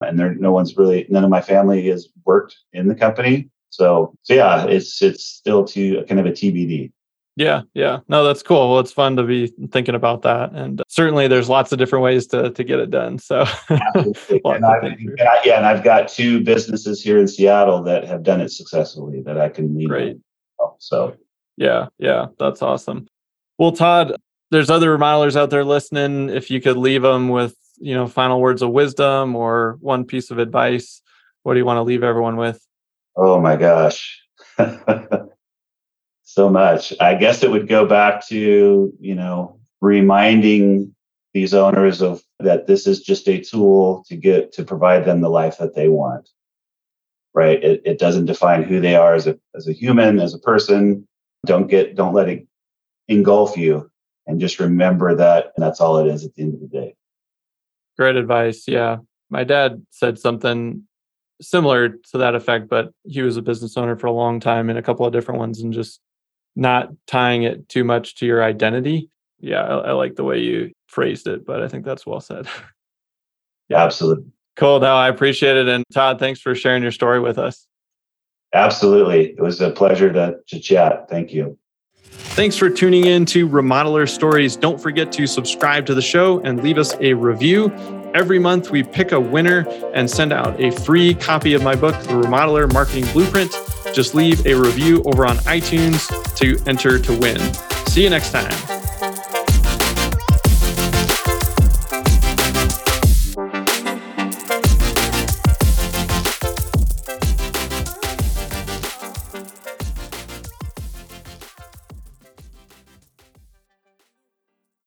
and 0.00 0.18
there 0.18 0.34
no 0.34 0.52
one's 0.52 0.76
really 0.76 1.06
none 1.08 1.24
of 1.24 1.30
my 1.30 1.40
family 1.40 1.86
has 1.88 2.08
worked 2.24 2.56
in 2.72 2.88
the 2.88 2.94
company. 2.94 3.50
So, 3.70 4.14
so 4.22 4.34
yeah, 4.34 4.66
it's 4.66 5.02
it's 5.02 5.24
still 5.24 5.64
to 5.64 6.04
kind 6.08 6.20
of 6.20 6.26
a 6.26 6.30
TBD. 6.30 6.92
Yeah, 7.36 7.62
yeah. 7.72 8.00
No, 8.08 8.24
that's 8.24 8.42
cool. 8.42 8.70
Well, 8.70 8.80
it's 8.80 8.90
fun 8.90 9.14
to 9.14 9.22
be 9.22 9.46
thinking 9.70 9.94
about 9.94 10.22
that, 10.22 10.50
and 10.52 10.82
certainly 10.88 11.28
there's 11.28 11.48
lots 11.48 11.70
of 11.70 11.78
different 11.78 12.02
ways 12.02 12.26
to 12.28 12.50
to 12.50 12.64
get 12.64 12.80
it 12.80 12.90
done. 12.90 13.18
So, 13.18 13.44
and 13.68 13.80
I, 14.64 14.78
and 14.82 15.20
I, 15.20 15.40
yeah, 15.44 15.56
and 15.56 15.66
I've 15.66 15.84
got 15.84 16.08
two 16.08 16.42
businesses 16.42 17.00
here 17.00 17.18
in 17.18 17.28
Seattle 17.28 17.82
that 17.84 18.04
have 18.08 18.24
done 18.24 18.40
it 18.40 18.50
successfully 18.50 19.22
that 19.22 19.40
I 19.40 19.50
can 19.50 19.76
lead. 19.76 19.88
Great. 19.88 20.16
So, 20.78 21.16
yeah, 21.56 21.86
yeah, 21.98 22.26
that's 22.38 22.60
awesome. 22.60 23.06
Well, 23.58 23.72
Todd, 23.72 24.14
there's 24.50 24.70
other 24.70 24.96
remodelers 24.96 25.36
out 25.36 25.50
there 25.50 25.64
listening. 25.64 26.30
If 26.30 26.50
you 26.50 26.60
could 26.60 26.76
leave 26.76 27.02
them 27.02 27.28
with, 27.28 27.56
you 27.78 27.94
know, 27.94 28.06
final 28.06 28.40
words 28.40 28.62
of 28.62 28.70
wisdom 28.70 29.34
or 29.34 29.78
one 29.80 30.04
piece 30.04 30.30
of 30.30 30.38
advice, 30.38 31.02
what 31.42 31.54
do 31.54 31.58
you 31.58 31.66
want 31.66 31.78
to 31.78 31.82
leave 31.82 32.04
everyone 32.04 32.36
with? 32.36 32.64
Oh 33.16 33.40
my 33.40 33.56
gosh. 33.56 34.22
so 36.22 36.48
much. 36.48 36.92
I 37.00 37.14
guess 37.14 37.42
it 37.42 37.50
would 37.50 37.68
go 37.68 37.84
back 37.84 38.26
to, 38.28 38.92
you 39.00 39.14
know, 39.14 39.58
reminding 39.80 40.94
these 41.34 41.52
owners 41.52 42.00
of 42.00 42.22
that 42.38 42.68
this 42.68 42.86
is 42.86 43.00
just 43.00 43.28
a 43.28 43.40
tool 43.40 44.04
to 44.08 44.16
get 44.16 44.52
to 44.52 44.64
provide 44.64 45.04
them 45.04 45.20
the 45.20 45.28
life 45.28 45.58
that 45.58 45.74
they 45.74 45.88
want. 45.88 46.28
Right? 47.34 47.62
It, 47.62 47.82
it 47.84 47.98
doesn't 47.98 48.26
define 48.26 48.62
who 48.62 48.80
they 48.80 48.94
are 48.94 49.14
as 49.14 49.26
a 49.26 49.38
as 49.54 49.66
a 49.66 49.72
human, 49.72 50.20
as 50.20 50.32
a 50.32 50.38
person. 50.38 51.06
Don't 51.44 51.66
get 51.66 51.96
don't 51.96 52.14
let 52.14 52.28
it 52.28 52.46
engulf 53.08 53.56
you 53.56 53.90
and 54.26 54.40
just 54.40 54.60
remember 54.60 55.14
that 55.14 55.52
and 55.56 55.64
that's 55.64 55.80
all 55.80 55.98
it 55.98 56.06
is 56.06 56.24
at 56.24 56.34
the 56.34 56.42
end 56.42 56.54
of 56.54 56.60
the 56.60 56.66
day. 56.66 56.94
Great 57.96 58.16
advice. 58.16 58.68
Yeah. 58.68 58.98
My 59.30 59.44
dad 59.44 59.84
said 59.90 60.18
something 60.18 60.84
similar 61.40 61.88
to 61.88 62.18
that 62.18 62.34
effect, 62.34 62.68
but 62.68 62.92
he 63.04 63.22
was 63.22 63.36
a 63.36 63.42
business 63.42 63.76
owner 63.76 63.96
for 63.96 64.06
a 64.06 64.12
long 64.12 64.40
time 64.40 64.70
in 64.70 64.76
a 64.76 64.82
couple 64.82 65.06
of 65.06 65.12
different 65.12 65.40
ones 65.40 65.60
and 65.60 65.72
just 65.72 66.00
not 66.56 66.90
tying 67.06 67.42
it 67.42 67.68
too 67.68 67.84
much 67.84 68.16
to 68.16 68.26
your 68.26 68.42
identity. 68.42 69.10
Yeah, 69.40 69.62
I, 69.62 69.88
I 69.88 69.92
like 69.92 70.16
the 70.16 70.24
way 70.24 70.40
you 70.40 70.72
phrased 70.88 71.26
it, 71.26 71.46
but 71.46 71.62
I 71.62 71.68
think 71.68 71.84
that's 71.84 72.06
well 72.06 72.20
said. 72.20 72.46
yeah, 73.68 73.84
absolutely. 73.84 74.30
Cool. 74.56 74.80
No, 74.80 74.94
I 74.96 75.08
appreciate 75.08 75.56
it. 75.56 75.68
And 75.68 75.84
Todd, 75.92 76.18
thanks 76.18 76.40
for 76.40 76.54
sharing 76.54 76.82
your 76.82 76.92
story 76.92 77.20
with 77.20 77.38
us. 77.38 77.66
Absolutely. 78.52 79.30
It 79.30 79.40
was 79.40 79.60
a 79.60 79.70
pleasure 79.70 80.12
to, 80.12 80.38
to 80.48 80.58
chat. 80.58 81.08
Thank 81.08 81.32
you. 81.32 81.58
Thanks 82.10 82.56
for 82.56 82.70
tuning 82.70 83.06
in 83.06 83.24
to 83.26 83.48
Remodeler 83.48 84.08
Stories. 84.08 84.56
Don't 84.56 84.80
forget 84.80 85.10
to 85.12 85.26
subscribe 85.26 85.86
to 85.86 85.94
the 85.94 86.02
show 86.02 86.40
and 86.40 86.62
leave 86.62 86.78
us 86.78 86.94
a 87.00 87.14
review. 87.14 87.72
Every 88.14 88.38
month, 88.38 88.70
we 88.70 88.82
pick 88.82 89.12
a 89.12 89.20
winner 89.20 89.66
and 89.92 90.08
send 90.08 90.32
out 90.32 90.60
a 90.60 90.70
free 90.70 91.14
copy 91.14 91.54
of 91.54 91.62
my 91.62 91.74
book, 91.74 92.00
The 92.02 92.14
Remodeler 92.14 92.72
Marketing 92.72 93.04
Blueprint. 93.12 93.52
Just 93.92 94.14
leave 94.14 94.46
a 94.46 94.54
review 94.54 95.02
over 95.04 95.26
on 95.26 95.36
iTunes 95.38 96.08
to 96.36 96.58
enter 96.68 96.98
to 96.98 97.18
win. 97.18 97.38
See 97.86 98.04
you 98.04 98.10
next 98.10 98.30
time. 98.30 98.77